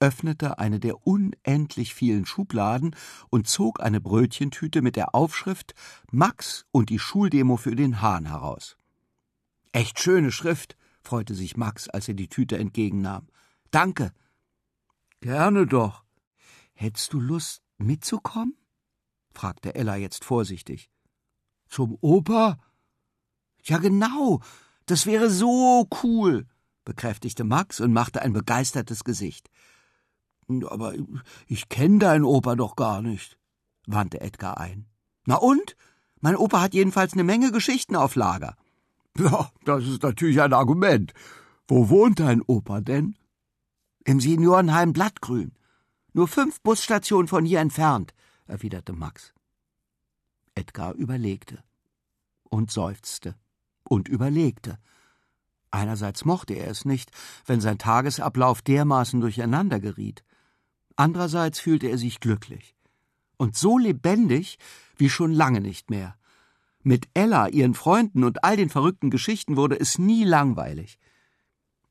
[0.00, 2.96] öffnete eine der unendlich vielen Schubladen
[3.28, 5.74] und zog eine Brötchentüte mit der Aufschrift
[6.10, 8.78] Max und die Schuldemo für den Hahn heraus.
[9.72, 13.28] Echt schöne Schrift, freute sich Max, als er die Tüte entgegennahm.
[13.70, 14.12] Danke.
[15.20, 16.04] Gerne doch.
[16.72, 18.56] Hättest du Lust, mitzukommen?
[19.32, 20.90] fragte Ella jetzt vorsichtig.
[21.68, 22.58] Zum Opa?
[23.64, 24.40] Ja, genau.
[24.86, 26.46] Das wäre so cool,
[26.84, 29.50] bekräftigte Max und machte ein begeistertes Gesicht.
[30.48, 30.94] Aber
[31.48, 33.36] ich kenne deinen Opa doch gar nicht,
[33.86, 34.86] wandte Edgar ein.
[35.26, 35.76] Na und?
[36.20, 38.56] Mein Opa hat jedenfalls eine Menge Geschichten auf Lager.
[39.18, 41.12] Ja, das ist natürlich ein Argument.
[41.68, 43.16] Wo wohnt dein Opa denn?
[44.04, 45.52] Im Seniorenheim Blattgrün.
[46.16, 48.14] Nur fünf Busstationen von hier entfernt,
[48.46, 49.34] erwiderte Max.
[50.54, 51.62] Edgar überlegte
[52.44, 53.34] und seufzte
[53.84, 54.78] und überlegte.
[55.70, 57.10] Einerseits mochte er es nicht,
[57.44, 60.24] wenn sein Tagesablauf dermaßen durcheinander geriet.
[60.96, 62.74] Andererseits fühlte er sich glücklich.
[63.36, 64.58] Und so lebendig
[64.96, 66.16] wie schon lange nicht mehr.
[66.82, 70.98] Mit Ella, ihren Freunden und all den verrückten Geschichten wurde es nie langweilig.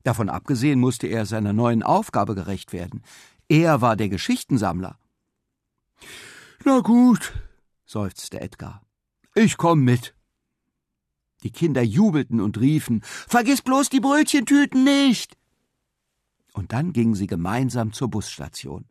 [0.02, 3.02] Davon abgesehen musste er seiner neuen Aufgabe gerecht werden.
[3.48, 4.98] Er war der Geschichtensammler.
[6.64, 7.32] Na gut,
[7.84, 8.84] seufzte Edgar.
[9.34, 10.14] Ich komm mit.
[11.42, 15.36] Die Kinder jubelten und riefen Vergiss bloß die Brötchentüten nicht.
[16.54, 18.86] Und dann gingen sie gemeinsam zur Busstation.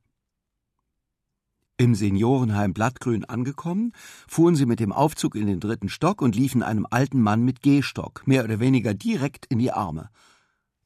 [1.77, 3.91] Im Seniorenheim Blattgrün angekommen,
[4.29, 7.61] fuhren sie mit dem Aufzug in den dritten Stock und liefen einem alten Mann mit
[7.61, 10.09] Gehstock mehr oder weniger direkt in die Arme.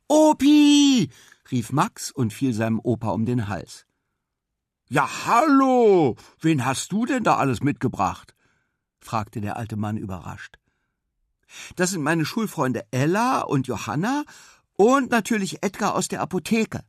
[0.08, 1.10] Opi!
[1.52, 3.86] Rief Max und fiel seinem Opa um den Hals.
[4.90, 6.16] Ja, hallo!
[6.42, 8.36] Wen hast du denn da alles mitgebracht?
[9.00, 10.58] fragte der alte Mann überrascht.
[11.76, 14.24] Das sind meine Schulfreunde Ella und Johanna
[14.74, 16.84] und natürlich Edgar aus der Apotheke,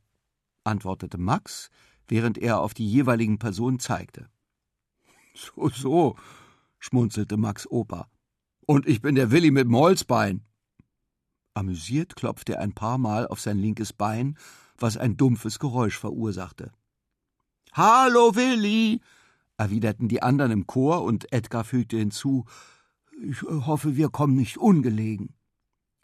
[0.63, 1.69] antwortete Max,
[2.07, 4.29] während er auf die jeweiligen Personen zeigte.
[5.33, 6.15] So, so,
[6.79, 8.09] schmunzelte Max Opa.
[8.65, 10.45] Und ich bin der Willi mit dem Holzbein.
[11.53, 14.37] Amüsiert klopfte er ein paar Mal auf sein linkes Bein,
[14.77, 16.71] was ein dumpfes Geräusch verursachte.
[17.73, 19.01] Hallo, Willi,
[19.57, 22.45] erwiderten die anderen im Chor, und Edgar fügte hinzu
[23.21, 25.35] Ich hoffe, wir kommen nicht ungelegen.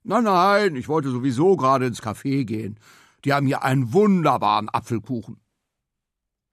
[0.03, 2.79] Nein, nein, ich wollte sowieso gerade ins Café gehen.
[3.25, 5.41] Die haben hier einen wunderbaren Apfelkuchen.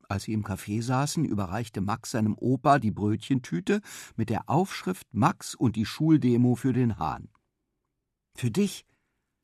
[0.09, 3.81] Als sie im Café saßen, überreichte Max seinem Opa die Brötchentüte
[4.17, 7.29] mit der Aufschrift Max und die Schuldemo für den Hahn.
[8.37, 8.85] Für dich,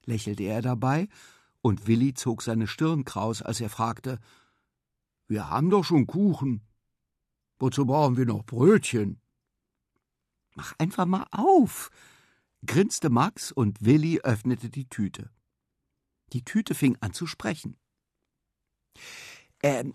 [0.05, 1.09] lächelte er dabei,
[1.63, 4.19] und Willi zog seine Stirn kraus, als er fragte
[5.29, 6.67] Wir haben doch schon Kuchen.
[7.59, 9.21] Wozu brauchen wir noch Brötchen?
[10.55, 11.91] Mach einfach mal auf,
[12.67, 15.31] grinste Max und Willi öffnete die Tüte.
[16.33, 17.77] Die Tüte fing an zu sprechen.
[19.63, 19.95] Ähm,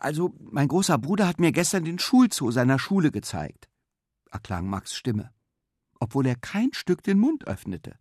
[0.00, 3.68] also, mein großer Bruder hat mir gestern den Schulzoo seiner Schule gezeigt,
[4.30, 5.32] erklang Max Stimme,
[6.00, 7.98] obwohl er kein Stück den Mund öffnete.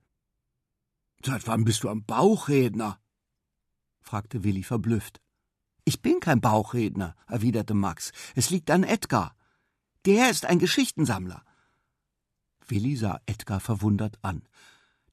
[1.25, 2.99] Seit wann bist du am Bauchredner?
[3.99, 5.21] fragte Willi verblüfft.
[5.83, 8.11] Ich bin kein Bauchredner, erwiderte Max.
[8.35, 9.35] Es liegt an Edgar.
[10.05, 11.43] Der ist ein Geschichtensammler.
[12.67, 14.47] Willi sah Edgar verwundert an.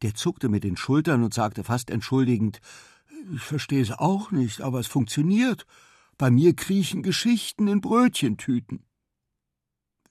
[0.02, 2.60] Der zuckte mit den Schultern und sagte fast entschuldigend
[3.34, 5.66] Ich verstehe es auch nicht, aber es funktioniert.
[6.18, 8.84] Bei mir kriechen Geschichten in Brötchentüten.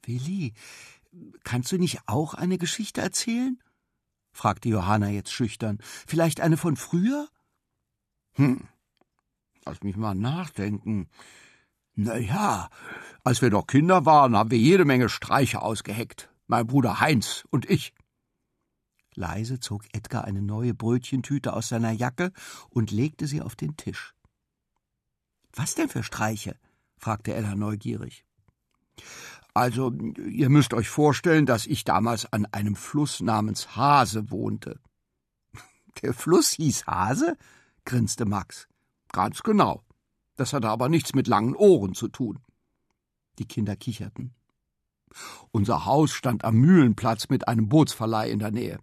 [0.04, 0.54] Willi,
[1.44, 3.60] kannst du nicht auch eine Geschichte erzählen?
[4.36, 5.80] Fragte Johanna jetzt schüchtern.
[5.82, 7.28] Vielleicht eine von früher?
[8.34, 8.68] Hm.
[9.66, 11.10] Lass mich mal nachdenken.
[11.96, 12.70] Na ja,
[13.24, 16.30] als wir noch Kinder waren, haben wir jede Menge Streiche ausgeheckt.
[16.48, 17.94] Mein Bruder Heinz und ich.
[19.16, 22.34] Leise zog Edgar eine neue Brötchentüte aus seiner Jacke
[22.70, 24.14] und legte sie auf den Tisch.
[25.54, 26.60] Was denn für Streiche?
[26.98, 28.26] fragte Ella neugierig.
[29.56, 34.82] Also, ihr müsst euch vorstellen, dass ich damals an einem Fluss namens Hase wohnte.
[36.02, 37.38] Der Fluss hieß Hase?
[37.86, 38.68] grinste Max.
[39.14, 39.82] Ganz genau.
[40.36, 42.40] Das hatte aber nichts mit langen Ohren zu tun.
[43.40, 44.36] Die Kinder kicherten.
[45.52, 48.80] Unser Haus stand am Mühlenplatz mit einem Bootsverleih in der Nähe.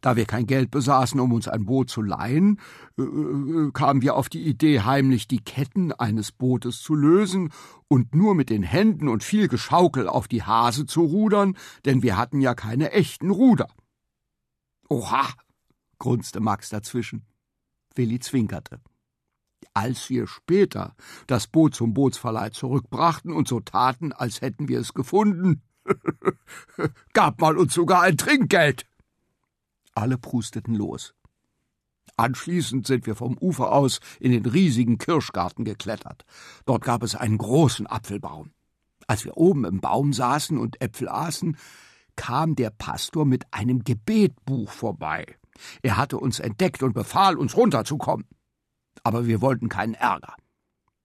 [0.00, 2.60] Da wir kein Geld besaßen, um uns ein Boot zu leihen,
[2.98, 7.50] äh, äh, kamen wir auf die Idee, heimlich die Ketten eines Bootes zu lösen
[7.88, 12.16] und nur mit den Händen und viel Geschaukel auf die Hase zu rudern, denn wir
[12.16, 13.68] hatten ja keine echten Ruder.
[14.88, 15.28] Oha,
[15.98, 17.24] grunzte Max dazwischen.
[17.94, 18.80] Willi zwinkerte.
[19.72, 20.94] Als wir später
[21.26, 25.62] das Boot zum Bootsverleih zurückbrachten und so taten, als hätten wir es gefunden,
[27.12, 28.86] gab man uns sogar ein Trinkgeld.
[29.94, 31.14] Alle prusteten los.
[32.16, 36.24] Anschließend sind wir vom Ufer aus in den riesigen Kirschgarten geklettert.
[36.64, 38.52] Dort gab es einen großen Apfelbaum.
[39.06, 41.56] Als wir oben im Baum saßen und Äpfel aßen,
[42.16, 45.26] kam der Pastor mit einem Gebetbuch vorbei.
[45.82, 48.26] Er hatte uns entdeckt und befahl, uns runterzukommen.
[49.02, 50.34] Aber wir wollten keinen Ärger.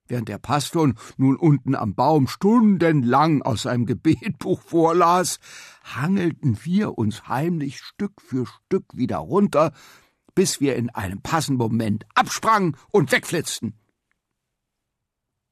[0.09, 5.39] Während der Pastor nun unten am Baum stundenlang aus seinem Gebetbuch vorlas,
[5.83, 9.71] hangelten wir uns heimlich Stück für Stück wieder runter,
[10.33, 13.75] bis wir in einem passenden Moment absprangen und wegflitzten.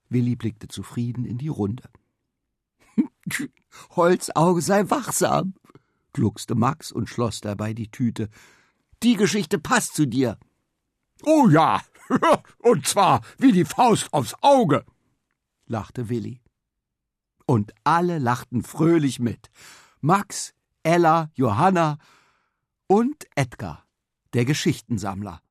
[0.09, 1.83] Willi blickte zufrieden in die Runde.
[3.95, 5.53] Holzauge sei wachsam,
[6.13, 8.29] gluckste Max und schloss dabei die Tüte.
[9.03, 10.39] Die Geschichte passt zu dir.
[11.23, 11.83] Oh ja,
[12.59, 14.85] und zwar wie die Faust aufs Auge,
[15.65, 16.41] lachte Willi.
[17.45, 19.49] Und alle lachten fröhlich mit.
[20.01, 20.53] Max,
[20.83, 21.97] Ella, Johanna
[22.87, 23.85] und Edgar,
[24.33, 25.41] der Geschichtensammler.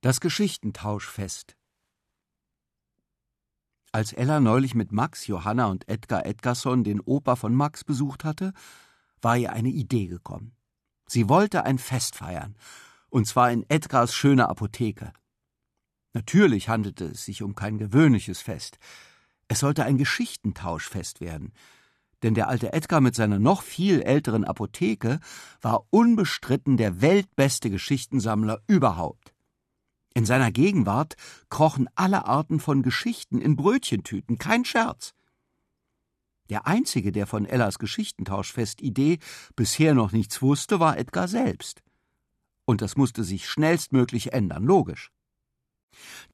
[0.00, 1.56] Das Geschichtentauschfest
[3.96, 8.52] Als Ella neulich mit Max, Johanna und Edgar Edgarson den Opa von Max besucht hatte,
[9.22, 10.54] war ihr eine Idee gekommen.
[11.06, 12.58] Sie wollte ein Fest feiern,
[13.08, 15.14] und zwar in Edgars schöner Apotheke.
[16.12, 18.76] Natürlich handelte es sich um kein gewöhnliches Fest.
[19.48, 21.54] Es sollte ein Geschichtentauschfest werden,
[22.22, 25.20] denn der alte Edgar mit seiner noch viel älteren Apotheke
[25.62, 29.32] war unbestritten der weltbeste Geschichtensammler überhaupt.
[30.16, 31.14] In seiner Gegenwart
[31.50, 35.12] krochen alle Arten von Geschichten in Brötchentüten, kein Scherz.
[36.48, 39.18] Der einzige, der von Ellas Geschichtentauschfestidee
[39.56, 41.82] bisher noch nichts wusste, war Edgar selbst.
[42.64, 45.12] Und das musste sich schnellstmöglich ändern, logisch.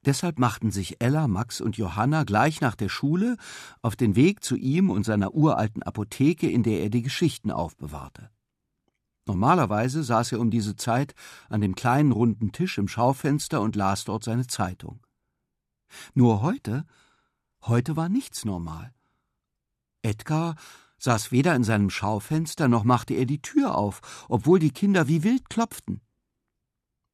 [0.05, 3.35] Deshalb machten sich Ella, Max und Johanna gleich nach der Schule
[3.81, 8.29] auf den Weg zu ihm und seiner uralten Apotheke, in der er die Geschichten aufbewahrte.
[9.25, 11.15] Normalerweise saß er um diese Zeit
[11.49, 14.99] an dem kleinen runden Tisch im Schaufenster und las dort seine Zeitung.
[16.13, 16.85] Nur heute,
[17.63, 18.93] heute war nichts normal.
[20.01, 20.55] Edgar
[20.97, 25.23] saß weder in seinem Schaufenster noch machte er die Tür auf, obwohl die Kinder wie
[25.23, 26.01] wild klopften.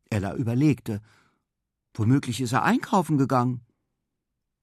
[0.10, 1.02] Ella überlegte.
[1.94, 3.66] Womöglich ist er einkaufen gegangen.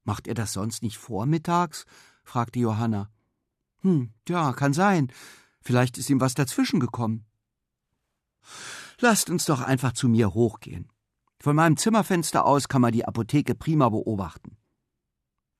[0.05, 1.84] Macht er das sonst nicht vormittags?
[2.24, 3.11] fragte Johanna.
[3.82, 5.12] Hm, ja, kann sein.
[5.61, 7.26] Vielleicht ist ihm was dazwischen gekommen.
[9.01, 10.90] Lasst uns doch einfach zu mir hochgehen.
[11.40, 14.57] Von meinem Zimmerfenster aus kann man die Apotheke prima beobachten.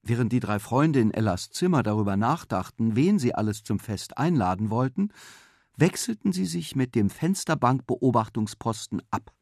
[0.03, 4.71] Während die drei Freunde in Ellas Zimmer darüber nachdachten, wen sie alles zum Fest einladen
[4.71, 5.13] wollten,
[5.77, 9.33] wechselten sie sich mit dem Fensterbankbeobachtungsposten ab.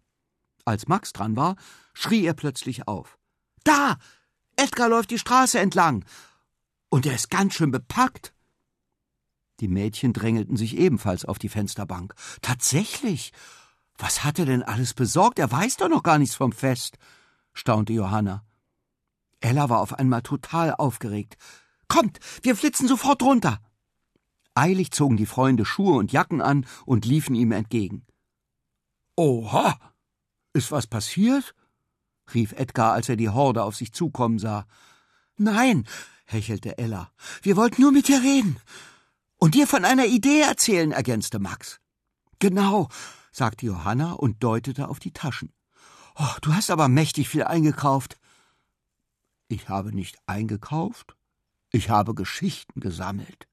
[0.64, 1.56] Als Max dran war,
[1.92, 3.18] schrie er plötzlich auf.
[3.62, 3.96] Da!
[4.56, 6.04] Edgar läuft die Straße entlang.
[6.88, 8.33] Und er ist ganz schön bepackt.
[9.60, 12.14] Die Mädchen drängelten sich ebenfalls auf die Fensterbank.
[12.42, 13.32] Tatsächlich?
[13.96, 15.38] Was hat er denn alles besorgt?
[15.38, 16.98] Er weiß doch noch gar nichts vom Fest,
[17.52, 18.44] staunte Johanna.
[19.40, 21.36] Ella war auf einmal total aufgeregt.
[21.86, 23.60] Kommt, wir flitzen sofort runter.
[24.54, 28.06] Eilig zogen die Freunde Schuhe und Jacken an und liefen ihm entgegen.
[29.16, 29.78] Oha!
[30.52, 31.54] Ist was passiert?
[32.32, 34.66] rief Edgar, als er die Horde auf sich zukommen sah.
[35.36, 35.84] Nein,
[36.26, 37.10] hechelte Ella.
[37.42, 38.56] Wir wollten nur mit dir reden.
[39.44, 41.78] Und dir von einer Idee erzählen, ergänzte Max.
[42.38, 42.88] Genau,
[43.30, 45.52] sagte Johanna und deutete auf die Taschen.
[46.16, 48.16] Oh, du hast aber mächtig viel eingekauft.
[49.48, 51.14] Ich habe nicht eingekauft,
[51.72, 53.46] ich habe Geschichten gesammelt.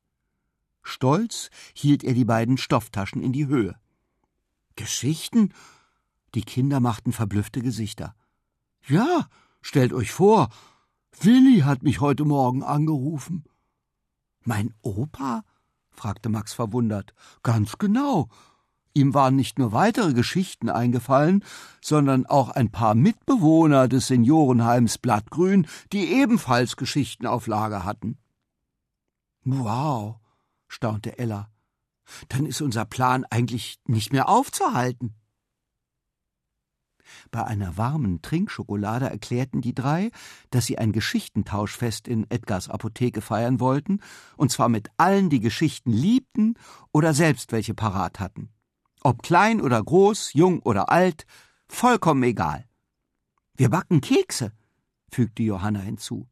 [0.81, 3.75] Stolz hielt er die beiden Stofftaschen in die Höhe.
[4.77, 5.53] Geschichten?
[6.35, 8.15] Die Kinder machten verblüffte Gesichter.
[8.87, 9.27] Ja,
[9.61, 10.47] stellt euch vor,
[11.19, 13.43] Willi hat mich heute Morgen angerufen.
[14.45, 15.43] Mein Opa?
[16.01, 17.13] Fragte Max verwundert.
[17.43, 18.27] Ganz genau.
[18.93, 21.43] Ihm waren nicht nur weitere Geschichten eingefallen,
[21.79, 28.17] sondern auch ein paar Mitbewohner des Seniorenheims Blattgrün, die ebenfalls Geschichten auf Lager hatten.
[29.43, 30.15] Wow,
[30.67, 31.49] staunte Ella.
[32.29, 35.15] Dann ist unser Plan eigentlich nicht mehr aufzuhalten.
[37.31, 40.11] Bei einer warmen Trinkschokolade erklärten die drei,
[40.49, 43.99] dass sie ein Geschichtentauschfest in Edgars Apotheke feiern wollten,
[44.37, 46.55] und zwar mit allen, die Geschichten liebten
[46.91, 48.49] oder selbst welche parat hatten.
[49.03, 51.25] Ob klein oder groß, jung oder alt,
[51.67, 52.65] vollkommen egal.
[53.55, 54.51] Wir backen Kekse,
[55.11, 56.27] fügte Johanna hinzu.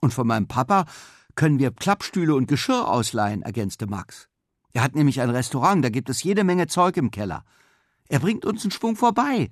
[0.00, 0.86] Und von meinem Papa
[1.34, 4.28] können wir Klappstühle und Geschirr ausleihen, ergänzte Max.
[4.72, 7.44] Er hat nämlich ein Restaurant, da gibt es jede Menge Zeug im Keller.
[8.08, 9.50] Er bringt uns einen Schwung vorbei.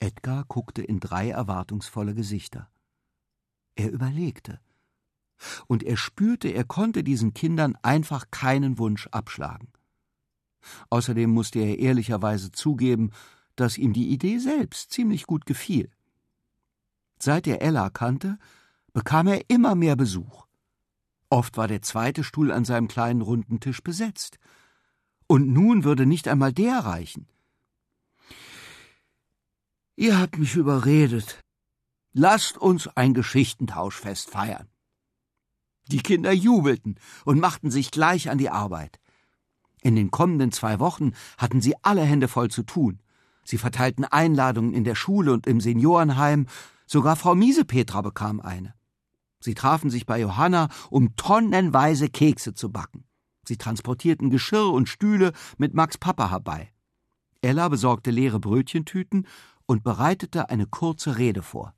[0.00, 2.70] Edgar guckte in drei erwartungsvolle Gesichter.
[3.74, 4.60] Er überlegte.
[5.66, 9.68] Und er spürte, er konnte diesen Kindern einfach keinen Wunsch abschlagen.
[10.90, 13.12] Außerdem musste er ehrlicherweise zugeben,
[13.56, 15.90] dass ihm die Idee selbst ziemlich gut gefiel.
[17.18, 18.38] Seit er Ella kannte,
[18.92, 20.46] bekam er immer mehr Besuch.
[21.30, 24.38] Oft war der zweite Stuhl an seinem kleinen runden Tisch besetzt.
[25.26, 27.26] Und nun würde nicht einmal der reichen.
[29.98, 31.40] Ihr habt mich überredet.
[32.12, 34.68] Lasst uns ein Geschichtentauschfest feiern.
[35.88, 39.00] Die Kinder jubelten und machten sich gleich an die Arbeit.
[39.82, 43.02] In den kommenden zwei Wochen hatten sie alle Hände voll zu tun.
[43.42, 46.46] Sie verteilten Einladungen in der Schule und im Seniorenheim,
[46.86, 48.74] sogar Frau Miesepetra bekam eine.
[49.40, 53.02] Sie trafen sich bei Johanna, um tonnenweise Kekse zu backen.
[53.48, 56.72] Sie transportierten Geschirr und Stühle mit Max Papa herbei.
[57.40, 59.26] Ella besorgte leere Brötchentüten
[59.68, 61.72] und bereitete eine kurze Rede vor.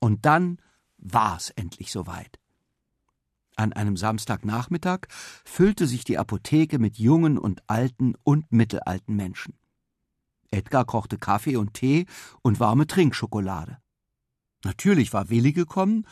[0.00, 0.58] Und dann
[0.98, 2.40] war es endlich soweit.
[3.54, 5.02] An einem Samstagnachmittag
[5.44, 9.54] füllte sich die Apotheke mit jungen und alten und mittelalten Menschen.
[10.50, 12.06] Edgar kochte Kaffee und Tee
[12.42, 13.78] und warme Trinkschokolade.
[14.64, 16.06] Natürlich war Willi gekommen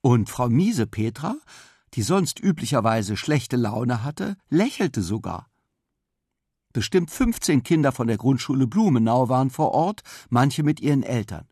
[0.00, 1.36] und Frau Miese Petra
[1.94, 5.49] die sonst üblicherweise schlechte Laune hatte, lächelte sogar.
[6.72, 11.48] Bestimmt 15 Kinder von der Grundschule Blumenau waren vor Ort, manche mit ihren Eltern.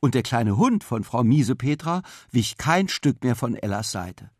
[0.00, 4.30] Und der kleine Hund von Frau Miesepetra wich kein Stück mehr von Ellas Seite.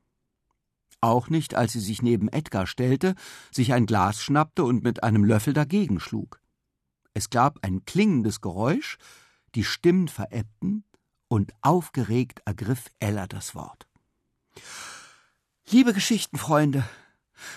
[1.01, 3.14] Auch nicht, als sie sich neben Edgar stellte,
[3.51, 6.41] sich ein Glas schnappte und mit einem Löffel dagegen schlug.
[7.14, 8.99] Es gab ein klingendes Geräusch,
[9.55, 10.85] die Stimmen verebbten,
[11.28, 13.87] und aufgeregt ergriff Ella das Wort.
[15.70, 16.85] Liebe Geschichtenfreunde,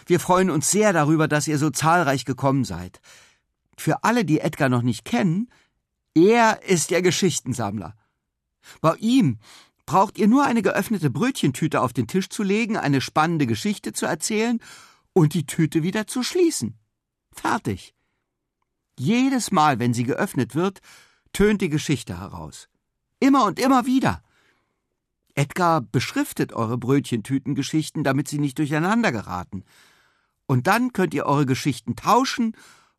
[0.05, 3.01] wir freuen uns sehr darüber, dass ihr so zahlreich gekommen seid.
[3.77, 5.49] Für alle, die Edgar noch nicht kennen,
[6.15, 7.95] er ist der Geschichtensammler.
[8.81, 9.39] Bei ihm
[9.86, 14.05] braucht ihr nur eine geöffnete Brötchentüte auf den Tisch zu legen, eine spannende Geschichte zu
[14.05, 14.59] erzählen
[15.13, 16.77] und die Tüte wieder zu schließen.
[17.34, 17.93] Fertig.
[18.97, 20.79] Jedes Mal, wenn sie geöffnet wird,
[21.34, 22.69] tönt die Geschichte heraus.
[23.19, 24.23] Immer und immer wieder.
[25.36, 29.63] Edgar beschriftet eure Brötchentütengeschichten, damit sie nicht durcheinander geraten.
[30.45, 32.55] Und dann könnt ihr eure Geschichten tauschen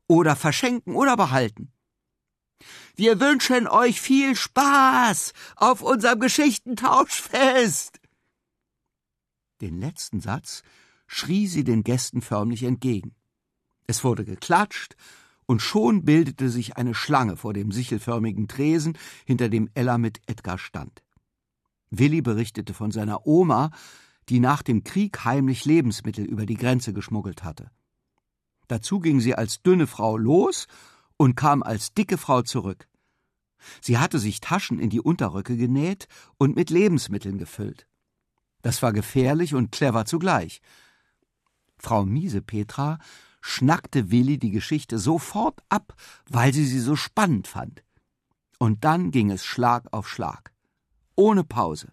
[0.07, 1.73] oder verschenken oder behalten.
[2.97, 8.01] Wir wünschen euch viel Spaß auf unserem Geschichtentauschfest.
[9.61, 10.63] Den letzten Satz
[11.07, 13.15] schrie sie den Gästen förmlich entgegen.
[13.87, 14.97] Es wurde geklatscht,
[15.47, 20.57] und schon bildete sich eine Schlange vor dem sichelförmigen Tresen, hinter dem Ella mit Edgar
[20.57, 21.04] stand.
[21.99, 23.71] Willi berichtete von seiner Oma,
[24.29, 27.71] die nach dem Krieg heimlich Lebensmittel über die Grenze geschmuggelt hatte.
[28.69, 30.67] Dazu ging sie als dünne Frau los
[31.17, 32.89] und kam als dicke Frau zurück.
[33.81, 36.07] Sie hatte sich Taschen in die Unterröcke genäht
[36.39, 37.87] und mit Lebensmitteln gefüllt.
[38.63, 40.61] Das war gefährlich und clever zugleich.
[41.79, 42.99] Frau Miesepetra
[43.43, 45.95] schnackte Willi die Geschichte sofort ab,
[46.31, 47.85] weil sie sie so spannend fand.
[48.59, 50.54] Und dann ging es Schlag auf Schlag
[51.17, 51.93] ohne Pause.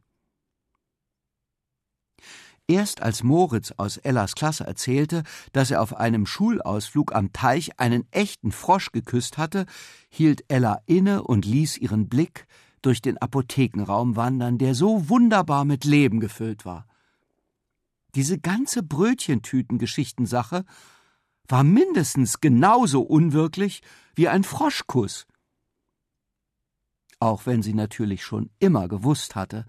[2.68, 8.08] Erst als Moritz aus Ellas Klasse erzählte, dass er auf einem Schulausflug am Teich einen
[8.12, 9.66] echten Frosch geküsst hatte,
[10.10, 12.48] hielt Ella inne und ließ ihren Blick
[12.82, 16.88] durch den Apothekenraum wandern, der so wunderbar mit Leben gefüllt war.
[18.16, 20.64] Diese ganze Brötchentütengeschichtensache
[21.48, 23.82] war mindestens genauso unwirklich
[24.16, 25.28] wie ein Froschkuss
[27.22, 29.66] auch wenn sie natürlich schon immer gewusst hatte,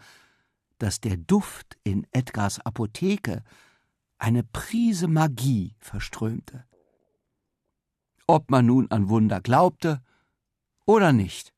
[0.78, 3.44] dass der Duft in Edgars Apotheke
[4.18, 6.64] eine Prise Magie verströmte.
[8.26, 10.02] Ob man nun an Wunder glaubte
[10.86, 11.52] oder nicht.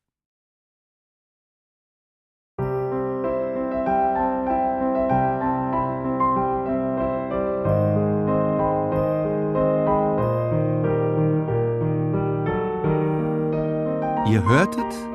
[14.27, 15.14] Ihr hörtet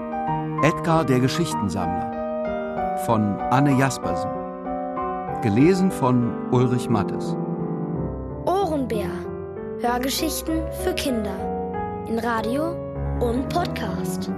[0.62, 4.30] Edgar der Geschichtensammler von Anne Jaspersen.
[5.40, 7.34] Gelesen von Ulrich Mattes.
[8.44, 9.08] Ohrenbär.
[9.80, 11.34] Hörgeschichten für Kinder.
[12.06, 12.72] In Radio
[13.20, 14.30] und Podcast.